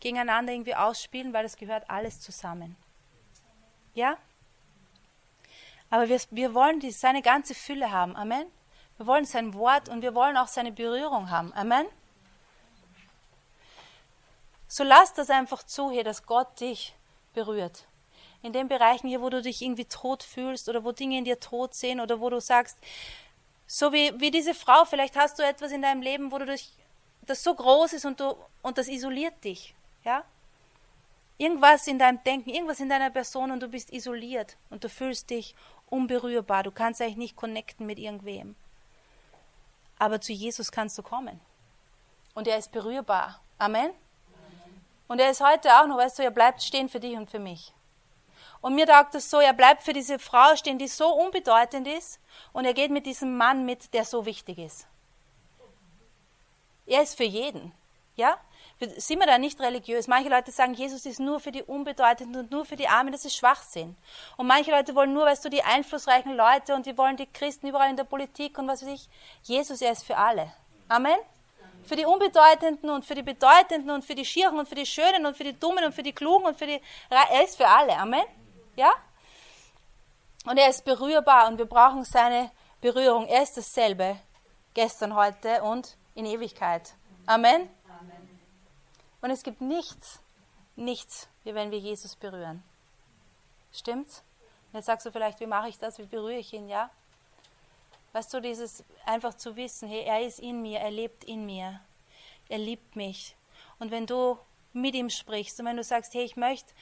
gegeneinander 0.00 0.52
irgendwie 0.52 0.74
ausspielen, 0.74 1.32
weil 1.32 1.44
es 1.44 1.56
gehört 1.56 1.88
alles 1.88 2.20
zusammen. 2.20 2.74
Ja? 3.96 4.18
Aber 5.88 6.08
wir, 6.08 6.20
wir 6.30 6.54
wollen 6.54 6.80
die, 6.80 6.90
seine 6.90 7.22
ganze 7.22 7.54
Fülle 7.54 7.90
haben. 7.90 8.14
Amen. 8.14 8.46
Wir 8.98 9.06
wollen 9.06 9.24
sein 9.24 9.54
Wort 9.54 9.88
und 9.88 10.02
wir 10.02 10.14
wollen 10.14 10.36
auch 10.36 10.48
seine 10.48 10.70
Berührung 10.70 11.30
haben. 11.30 11.52
Amen. 11.54 11.86
So 14.68 14.84
lass 14.84 15.14
das 15.14 15.30
einfach 15.30 15.62
zu 15.62 15.90
hier, 15.90 16.04
dass 16.04 16.26
Gott 16.26 16.60
dich 16.60 16.94
berührt. 17.32 17.86
In 18.42 18.52
den 18.52 18.68
Bereichen 18.68 19.08
hier, 19.08 19.22
wo 19.22 19.30
du 19.30 19.40
dich 19.40 19.62
irgendwie 19.62 19.86
tot 19.86 20.22
fühlst 20.22 20.68
oder 20.68 20.84
wo 20.84 20.92
Dinge 20.92 21.16
in 21.16 21.24
dir 21.24 21.40
tot 21.40 21.74
sehen 21.74 22.00
oder 22.00 22.20
wo 22.20 22.28
du 22.28 22.40
sagst, 22.40 22.78
so 23.66 23.92
wie, 23.92 24.12
wie 24.20 24.30
diese 24.30 24.54
Frau, 24.54 24.84
vielleicht 24.84 25.16
hast 25.16 25.38
du 25.38 25.42
etwas 25.42 25.72
in 25.72 25.82
deinem 25.82 26.02
Leben, 26.02 26.32
wo 26.32 26.38
du 26.38 26.44
dich, 26.44 26.70
das 27.22 27.42
so 27.42 27.54
groß 27.54 27.94
ist 27.94 28.04
und, 28.04 28.20
du, 28.20 28.36
und 28.62 28.76
das 28.76 28.88
isoliert 28.88 29.42
dich. 29.42 29.74
Ja? 30.04 30.22
Irgendwas 31.38 31.86
in 31.86 31.98
deinem 31.98 32.22
Denken, 32.24 32.50
irgendwas 32.50 32.80
in 32.80 32.88
deiner 32.88 33.10
Person 33.10 33.50
und 33.50 33.60
du 33.60 33.68
bist 33.68 33.92
isoliert 33.92 34.56
und 34.70 34.84
du 34.84 34.88
fühlst 34.88 35.30
dich 35.30 35.54
unberührbar. 35.90 36.62
Du 36.62 36.70
kannst 36.70 37.00
eigentlich 37.00 37.16
nicht 37.16 37.36
connecten 37.36 37.86
mit 37.86 37.98
irgendwem. 37.98 38.56
Aber 39.98 40.20
zu 40.20 40.32
Jesus 40.32 40.72
kannst 40.72 40.96
du 40.98 41.02
kommen. 41.02 41.40
Und 42.34 42.48
er 42.48 42.58
ist 42.58 42.72
berührbar. 42.72 43.40
Amen. 43.58 43.90
Und 45.08 45.20
er 45.20 45.30
ist 45.30 45.40
heute 45.40 45.70
auch 45.80 45.86
noch, 45.86 45.98
weißt 45.98 46.18
du, 46.18 46.22
er 46.22 46.30
bleibt 46.30 46.62
stehen 46.62 46.88
für 46.88 47.00
dich 47.00 47.16
und 47.16 47.30
für 47.30 47.38
mich. 47.38 47.72
Und 48.60 48.74
mir 48.74 48.86
taugt 48.86 49.14
es 49.14 49.30
so, 49.30 49.38
er 49.38 49.52
bleibt 49.52 49.82
für 49.82 49.92
diese 49.92 50.18
Frau 50.18 50.56
stehen, 50.56 50.78
die 50.78 50.88
so 50.88 51.12
unbedeutend 51.14 51.86
ist, 51.86 52.18
und 52.52 52.64
er 52.64 52.74
geht 52.74 52.90
mit 52.90 53.06
diesem 53.06 53.36
Mann 53.36 53.64
mit, 53.64 53.94
der 53.94 54.04
so 54.04 54.26
wichtig 54.26 54.58
ist. 54.58 54.86
Er 56.86 57.02
ist 57.02 57.16
für 57.16 57.24
jeden. 57.24 57.72
Ja? 58.16 58.38
Sind 58.78 59.20
wir 59.20 59.26
da 59.26 59.38
nicht 59.38 59.58
religiös? 59.60 60.06
Manche 60.06 60.28
Leute 60.28 60.50
sagen, 60.50 60.74
Jesus 60.74 61.06
ist 61.06 61.18
nur 61.18 61.40
für 61.40 61.50
die 61.50 61.62
Unbedeutenden 61.62 62.42
und 62.42 62.50
nur 62.50 62.66
für 62.66 62.76
die 62.76 62.88
Armen, 62.88 63.10
das 63.10 63.24
ist 63.24 63.36
Schwachsinn. 63.36 63.96
Und 64.36 64.46
manche 64.46 64.70
Leute 64.70 64.94
wollen 64.94 65.14
nur, 65.14 65.24
weißt 65.24 65.44
du, 65.44 65.48
die 65.48 65.62
einflussreichen 65.62 66.36
Leute 66.36 66.74
und 66.74 66.84
die 66.84 66.96
wollen 66.98 67.16
die 67.16 67.26
Christen 67.26 67.68
überall 67.68 67.88
in 67.88 67.96
der 67.96 68.04
Politik 68.04 68.58
und 68.58 68.68
was 68.68 68.82
weiß 68.82 68.92
ich. 68.92 69.08
Jesus, 69.42 69.80
er 69.80 69.92
ist 69.92 70.04
für 70.04 70.16
alle. 70.16 70.52
Amen? 70.88 71.16
Für 71.84 71.96
die 71.96 72.04
Unbedeutenden 72.04 72.90
und 72.90 73.04
für 73.04 73.14
die 73.14 73.22
Bedeutenden 73.22 73.90
und 73.90 74.04
für 74.04 74.14
die 74.14 74.24
Schieren 74.24 74.58
und 74.58 74.68
für 74.68 74.74
die 74.74 74.86
Schönen 74.86 75.24
und 75.24 75.36
für 75.36 75.44
die 75.44 75.58
Dummen 75.58 75.84
und 75.84 75.94
für 75.94 76.02
die 76.02 76.12
Klugen 76.12 76.46
und 76.46 76.58
für 76.58 76.66
die... 76.66 76.80
Er 77.08 77.44
ist 77.44 77.56
für 77.56 77.68
alle. 77.68 77.96
Amen? 77.96 78.24
Ja? 78.74 78.92
Und 80.44 80.58
er 80.58 80.68
ist 80.68 80.84
berührbar 80.84 81.48
und 81.48 81.58
wir 81.58 81.66
brauchen 81.66 82.04
seine 82.04 82.50
Berührung. 82.80 83.26
Er 83.26 83.42
ist 83.42 83.56
dasselbe. 83.56 84.16
Gestern, 84.74 85.14
heute 85.14 85.62
und 85.62 85.96
in 86.14 86.26
Ewigkeit. 86.26 86.92
Amen? 87.26 87.70
Und 89.20 89.30
es 89.30 89.42
gibt 89.42 89.60
nichts, 89.60 90.20
nichts, 90.76 91.28
wie 91.44 91.54
wenn 91.54 91.70
wir 91.70 91.78
Jesus 91.78 92.16
berühren. 92.16 92.62
Stimmt's? 93.72 94.22
jetzt 94.72 94.86
sagst 94.86 95.06
du 95.06 95.10
vielleicht, 95.10 95.40
wie 95.40 95.46
mache 95.46 95.68
ich 95.68 95.78
das? 95.78 95.98
Wie 95.98 96.06
berühre 96.06 96.38
ich 96.38 96.52
ihn? 96.52 96.68
Ja? 96.68 96.90
Weißt 98.12 98.32
du, 98.32 98.40
dieses 98.40 98.84
einfach 99.04 99.34
zu 99.34 99.56
wissen, 99.56 99.88
hey, 99.88 100.04
er 100.04 100.22
ist 100.22 100.38
in 100.38 100.62
mir, 100.62 100.80
er 100.80 100.90
lebt 100.90 101.24
in 101.24 101.46
mir, 101.46 101.80
er 102.48 102.58
liebt 102.58 102.96
mich. 102.96 103.36
Und 103.78 103.90
wenn 103.90 104.06
du 104.06 104.38
mit 104.72 104.94
ihm 104.94 105.10
sprichst 105.10 105.58
und 105.60 105.66
wenn 105.66 105.76
du 105.76 105.84
sagst, 105.84 106.14
hey, 106.14 106.24
ich 106.24 106.36
möchte, 106.36 106.72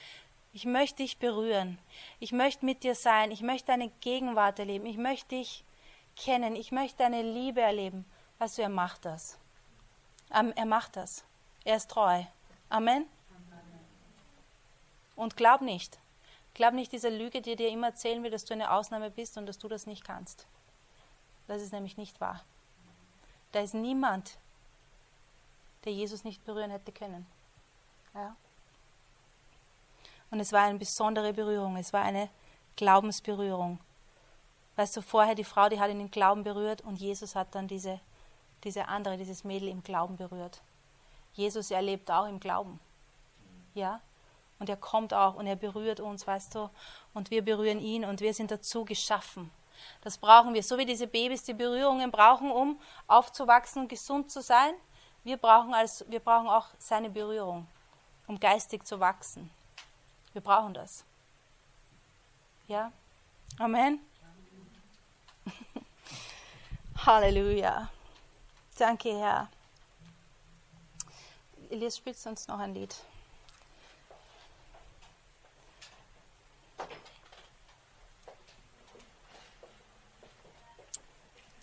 ich 0.52 0.64
möchte 0.64 1.02
dich 1.02 1.18
berühren, 1.18 1.78
ich 2.20 2.32
möchte 2.32 2.64
mit 2.64 2.82
dir 2.82 2.94
sein, 2.94 3.30
ich 3.30 3.42
möchte 3.42 3.68
deine 3.68 3.88
Gegenwart 4.00 4.58
erleben, 4.58 4.86
ich 4.86 4.96
möchte 4.96 5.36
dich 5.36 5.64
kennen, 6.16 6.54
ich 6.56 6.72
möchte 6.72 6.98
deine 6.98 7.22
Liebe 7.22 7.60
erleben, 7.60 8.04
weißt 8.38 8.58
du, 8.58 8.62
er 8.62 8.68
macht 8.68 9.04
das. 9.04 9.38
Er 10.30 10.66
macht 10.66 10.96
das. 10.96 11.24
Er 11.64 11.76
ist 11.76 11.90
treu. 11.90 12.24
Amen. 12.68 13.06
Und 15.16 15.36
glaub 15.36 15.60
nicht. 15.60 15.98
Glaub 16.54 16.74
nicht 16.74 16.92
dieser 16.92 17.10
Lüge, 17.10 17.40
die 17.40 17.56
dir 17.56 17.68
immer 17.68 17.88
erzählen 17.88 18.22
will, 18.22 18.30
dass 18.30 18.44
du 18.44 18.54
eine 18.54 18.70
Ausnahme 18.70 19.10
bist 19.10 19.36
und 19.38 19.46
dass 19.46 19.58
du 19.58 19.68
das 19.68 19.86
nicht 19.86 20.04
kannst. 20.04 20.46
Das 21.46 21.62
ist 21.62 21.72
nämlich 21.72 21.96
nicht 21.96 22.20
wahr. 22.20 22.44
Da 23.52 23.60
ist 23.60 23.74
niemand, 23.74 24.38
der 25.84 25.92
Jesus 25.92 26.24
nicht 26.24 26.44
berühren 26.44 26.70
hätte 26.70 26.92
können. 26.92 27.26
Ja? 28.14 28.36
Und 30.30 30.40
es 30.40 30.52
war 30.52 30.62
eine 30.62 30.78
besondere 30.78 31.32
Berührung, 31.32 31.76
es 31.76 31.92
war 31.92 32.02
eine 32.02 32.28
Glaubensberührung. 32.76 33.78
Weißt 34.76 34.96
du, 34.96 35.02
vorher 35.02 35.34
die 35.34 35.44
Frau, 35.44 35.68
die 35.68 35.78
hat 35.78 35.90
ihn 35.90 36.00
im 36.00 36.10
Glauben 36.10 36.42
berührt 36.42 36.80
und 36.82 36.96
Jesus 36.96 37.36
hat 37.36 37.54
dann 37.54 37.68
diese, 37.68 38.00
diese 38.64 38.88
andere, 38.88 39.16
dieses 39.16 39.44
Mädel 39.44 39.68
im 39.68 39.82
Glauben 39.82 40.16
berührt. 40.16 40.60
Jesus 41.34 41.70
erlebt 41.70 42.10
auch 42.10 42.26
im 42.26 42.40
Glauben. 42.40 42.80
Ja? 43.74 44.00
Und 44.58 44.68
er 44.68 44.76
kommt 44.76 45.12
auch 45.12 45.34
und 45.34 45.46
er 45.46 45.56
berührt 45.56 46.00
uns, 46.00 46.26
weißt 46.26 46.54
du, 46.54 46.70
und 47.12 47.30
wir 47.30 47.44
berühren 47.44 47.80
ihn 47.80 48.04
und 48.04 48.20
wir 48.20 48.32
sind 48.32 48.50
dazu 48.50 48.84
geschaffen. 48.84 49.50
Das 50.02 50.18
brauchen 50.18 50.54
wir. 50.54 50.62
So 50.62 50.78
wie 50.78 50.86
diese 50.86 51.06
Babys 51.06 51.42
die 51.42 51.54
Berührungen 51.54 52.10
brauchen, 52.10 52.50
um 52.50 52.80
aufzuwachsen 53.06 53.82
und 53.82 53.88
gesund 53.88 54.30
zu 54.30 54.40
sein, 54.40 54.74
wir 55.24 55.36
brauchen, 55.36 55.74
als, 55.74 56.04
wir 56.08 56.20
brauchen 56.20 56.48
auch 56.48 56.68
seine 56.78 57.10
Berührung, 57.10 57.66
um 58.26 58.38
geistig 58.38 58.86
zu 58.86 59.00
wachsen. 59.00 59.50
Wir 60.32 60.42
brauchen 60.42 60.74
das. 60.74 61.04
Ja? 62.68 62.92
Amen. 63.58 64.00
Halleluja. 67.06 67.88
Danke, 68.78 69.18
Herr. 69.18 69.48
Elias, 71.74 71.96
spielst 71.96 72.24
du 72.24 72.30
uns 72.30 72.46
noch 72.46 72.60
ein 72.60 72.72
Lied? 72.72 72.94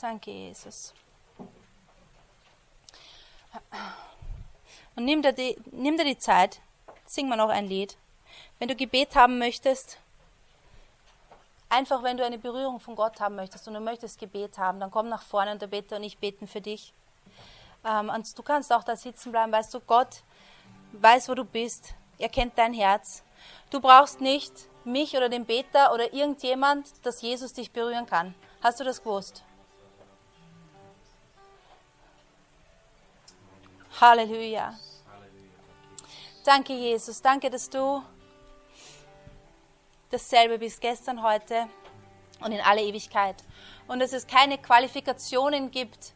Danke, 0.02 0.32
Jesus. 0.32 0.94
Und 4.98 5.06
nimm 5.06 5.22
dir, 5.22 5.32
die, 5.32 5.58
nimm 5.72 5.96
dir 5.96 6.04
die 6.04 6.18
Zeit, 6.18 6.60
sing 7.06 7.30
mal 7.30 7.38
noch 7.38 7.48
ein 7.48 7.68
Lied. 7.68 7.96
Wenn 8.60 8.68
du 8.68 8.76
Gebet 8.76 9.16
haben 9.16 9.40
möchtest, 9.40 9.98
einfach 11.70 12.04
wenn 12.04 12.18
du 12.18 12.26
eine 12.26 12.38
Berührung 12.38 12.82
von 12.82 12.98
Gott 12.98 13.22
haben 13.22 13.38
möchtest 13.38 13.66
und 13.70 13.76
du 13.76 13.80
möchtest 13.80 14.20
Gebet 14.20 14.58
haben, 14.58 14.82
dann 14.82 14.92
komm 14.92 15.08
nach 15.08 15.24
vorne 15.24 15.54
und 15.54 15.62
der 15.62 15.68
Beter 15.68 15.96
und 15.96 16.04
ich 16.04 16.18
beten 16.18 16.50
für 16.50 16.60
dich. 16.60 16.94
Ähm, 17.84 18.10
und 18.10 18.38
du 18.38 18.44
kannst 18.44 18.72
auch 18.72 18.84
da 18.84 18.96
sitzen 18.96 19.32
bleiben, 19.32 19.52
weißt 19.52 19.74
du, 19.74 19.80
Gott 19.80 20.24
weiß, 20.94 21.30
wo 21.30 21.36
du 21.36 21.46
bist. 21.46 21.94
Er 22.18 22.30
kennt 22.30 22.58
dein 22.58 22.74
Herz. 22.74 23.24
Du 23.70 23.80
brauchst 23.80 24.22
nicht 24.22 24.54
mich 24.84 25.16
oder 25.16 25.30
den 25.30 25.46
Beter 25.46 25.94
oder 25.94 26.14
irgendjemand, 26.14 26.88
dass 27.06 27.22
Jesus 27.22 27.54
dich 27.54 27.72
berühren 27.72 28.06
kann. 28.06 28.36
Hast 28.62 28.80
du 28.80 28.84
das 28.84 29.02
gewusst? 29.02 29.44
Halleluja. 34.00 34.78
Danke, 36.44 36.74
Jesus. 36.74 37.22
Danke, 37.22 37.50
dass 37.50 37.70
du 37.70 38.04
dasselbe 40.10 40.58
bist, 40.58 40.82
gestern, 40.82 41.22
heute 41.22 41.68
und 42.40 42.52
in 42.52 42.62
alle 42.62 42.82
Ewigkeit. 42.82 43.36
Und 43.88 44.00
dass 44.00 44.14
es 44.14 44.26
keine 44.26 44.58
Qualifikationen 44.58 45.72
gibt 45.72 46.14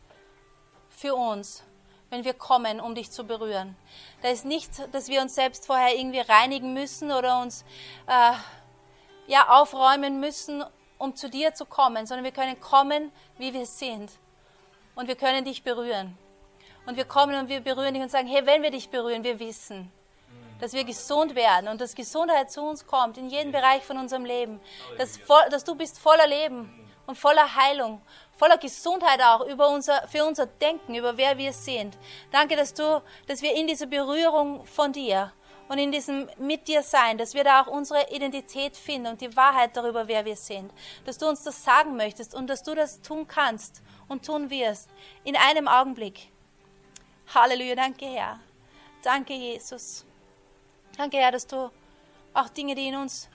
für 0.95 1.15
uns, 1.15 1.63
wenn 2.09 2.23
wir 2.23 2.33
kommen, 2.33 2.79
um 2.79 2.95
dich 2.95 3.11
zu 3.11 3.25
berühren. 3.25 3.75
Da 4.21 4.29
ist 4.29 4.45
nicht, 4.45 4.71
dass 4.93 5.07
wir 5.07 5.21
uns 5.21 5.35
selbst 5.35 5.65
vorher 5.65 5.97
irgendwie 5.97 6.19
reinigen 6.19 6.73
müssen 6.73 7.11
oder 7.11 7.41
uns 7.41 7.65
äh, 8.07 8.33
ja, 9.27 9.49
aufräumen 9.49 10.19
müssen, 10.19 10.63
um 10.97 11.15
zu 11.15 11.29
dir 11.29 11.53
zu 11.53 11.65
kommen, 11.65 12.05
sondern 12.05 12.23
wir 12.23 12.31
können 12.31 12.59
kommen, 12.59 13.11
wie 13.37 13.53
wir 13.53 13.65
sind. 13.65 14.11
Und 14.95 15.07
wir 15.07 15.15
können 15.15 15.43
dich 15.43 15.63
berühren. 15.63 16.17
Und 16.85 16.95
wir 16.95 17.05
kommen 17.05 17.35
und 17.35 17.49
wir 17.49 17.61
berühren 17.61 17.93
dich 17.93 18.03
und 18.03 18.11
sagen, 18.11 18.27
hey, 18.27 18.45
wenn 18.45 18.61
wir 18.61 18.71
dich 18.71 18.89
berühren, 18.89 19.23
wir 19.23 19.39
wissen, 19.39 19.91
dass 20.59 20.73
wir 20.73 20.83
gesund 20.85 21.35
werden 21.35 21.67
und 21.67 21.81
dass 21.81 21.95
Gesundheit 21.95 22.51
zu 22.51 22.61
uns 22.61 22.85
kommt 22.87 23.17
in 23.17 23.29
jeden 23.29 23.51
Bereich 23.51 23.83
von 23.83 23.97
unserem 23.97 24.23
Leben. 24.23 24.61
Dass, 24.97 25.19
dass 25.49 25.63
du 25.63 25.75
bist 25.75 25.99
voller 25.99 26.27
Leben 26.27 26.71
und 27.05 27.17
voller 27.17 27.55
Heilung, 27.55 28.01
voller 28.37 28.57
Gesundheit 28.57 29.21
auch 29.21 29.45
über 29.45 29.69
unser, 29.69 30.07
für 30.07 30.25
unser 30.25 30.45
Denken, 30.45 30.95
über 30.95 31.17
wer 31.17 31.37
wir 31.37 31.53
sind. 31.53 31.97
Danke, 32.31 32.55
dass 32.55 32.73
du, 32.73 33.01
dass 33.27 33.41
wir 33.41 33.55
in 33.55 33.67
dieser 33.67 33.85
Berührung 33.85 34.65
von 34.65 34.91
dir 34.91 35.31
und 35.67 35.77
in 35.77 35.91
diesem 35.91 36.29
mit 36.37 36.67
dir 36.67 36.83
sein, 36.83 37.17
dass 37.17 37.33
wir 37.33 37.43
da 37.43 37.61
auch 37.61 37.67
unsere 37.67 38.09
Identität 38.11 38.77
finden 38.77 39.07
und 39.07 39.21
die 39.21 39.35
Wahrheit 39.35 39.75
darüber, 39.75 40.07
wer 40.07 40.25
wir 40.25 40.35
sind. 40.35 40.71
Dass 41.05 41.17
du 41.17 41.27
uns 41.27 41.43
das 41.43 41.63
sagen 41.63 41.95
möchtest 41.95 42.35
und 42.35 42.47
dass 42.47 42.63
du 42.63 42.75
das 42.75 43.01
tun 43.01 43.27
kannst 43.27 43.81
und 44.07 44.25
tun 44.25 44.49
wirst 44.49 44.89
in 45.23 45.35
einem 45.35 45.67
Augenblick. 45.67 46.31
Halleluja, 47.33 47.75
danke 47.75 48.05
Herr. 48.05 48.39
Danke 49.01 49.33
Jesus. 49.33 50.05
Danke 50.97 51.17
Herr, 51.17 51.31
dass 51.31 51.47
du 51.47 51.71
auch 52.33 52.49
Dinge, 52.49 52.75
die 52.75 52.87
in 52.87 52.95
uns, 52.95 53.29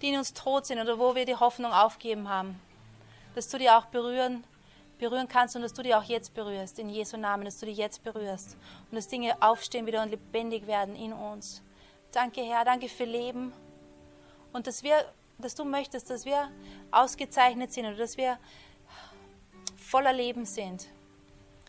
die 0.00 0.08
in 0.08 0.18
uns 0.18 0.34
tot 0.34 0.66
sind 0.66 0.78
oder 0.78 0.98
wo 0.98 1.14
wir 1.14 1.24
die 1.24 1.36
Hoffnung 1.36 1.72
aufgeben 1.72 2.28
haben, 2.28 2.60
dass 3.34 3.48
du 3.48 3.58
die 3.58 3.70
auch 3.70 3.86
berühren, 3.86 4.44
berühren 4.98 5.28
kannst 5.28 5.56
und 5.56 5.62
dass 5.62 5.72
du 5.72 5.82
die 5.82 5.94
auch 5.94 6.04
jetzt 6.04 6.34
berührst, 6.34 6.78
in 6.78 6.88
Jesu 6.88 7.16
Namen, 7.16 7.44
dass 7.44 7.58
du 7.58 7.66
die 7.66 7.72
jetzt 7.72 8.02
berührst 8.04 8.56
und 8.90 8.96
dass 8.96 9.08
Dinge 9.08 9.40
aufstehen 9.42 9.86
wieder 9.86 10.02
und 10.02 10.10
lebendig 10.10 10.66
werden 10.66 10.94
in 10.94 11.12
uns. 11.12 11.62
Danke, 12.12 12.42
Herr, 12.42 12.64
danke 12.64 12.88
für 12.88 13.04
Leben 13.04 13.52
und 14.52 14.66
dass 14.66 14.82
wir, 14.82 15.04
dass 15.38 15.54
du 15.54 15.64
möchtest, 15.64 16.10
dass 16.10 16.24
wir 16.24 16.50
ausgezeichnet 16.90 17.72
sind 17.72 17.86
oder 17.86 17.96
dass 17.96 18.16
wir 18.16 18.38
voller 19.76 20.12
Leben 20.12 20.46
sind. 20.46 20.86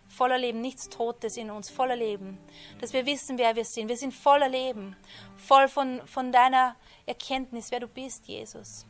Voller 0.08 0.38
Leben, 0.38 0.62
nichts 0.62 0.90
Totes 0.90 1.38
in 1.38 1.50
uns, 1.50 1.70
voller 1.70 1.96
Leben. 1.96 2.38
Dass 2.80 2.94
wir 2.94 3.06
wissen, 3.06 3.38
wer 3.40 3.56
wir 3.56 3.66
sind. 3.66 3.90
Wir 3.90 3.98
sind 3.98 4.14
voller 4.14 4.48
Leben, 4.48 4.96
voll 5.38 5.68
von, 5.68 6.06
von 6.06 6.32
deiner 6.32 6.76
Erkenntnis, 7.08 7.72
wer 7.72 7.80
du 7.80 7.88
bist, 7.88 8.28
Jesus. 8.28 8.86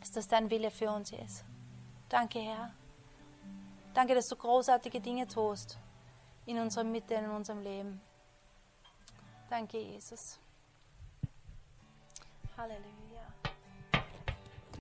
Dass 0.00 0.10
das 0.10 0.26
dein 0.26 0.50
Wille 0.50 0.70
für 0.70 0.90
uns 0.90 1.12
ist. 1.12 1.44
Danke, 2.08 2.38
Herr. 2.40 2.72
Danke, 3.94 4.14
dass 4.14 4.26
du 4.26 4.36
großartige 4.36 5.00
Dinge 5.00 5.26
tust 5.26 5.78
in 6.44 6.58
unserer 6.58 6.84
Mitte, 6.84 7.14
in 7.14 7.30
unserem 7.30 7.60
Leben. 7.62 8.00
Danke, 9.48 9.78
Jesus. 9.78 10.38
Halleluja. 12.56 13.05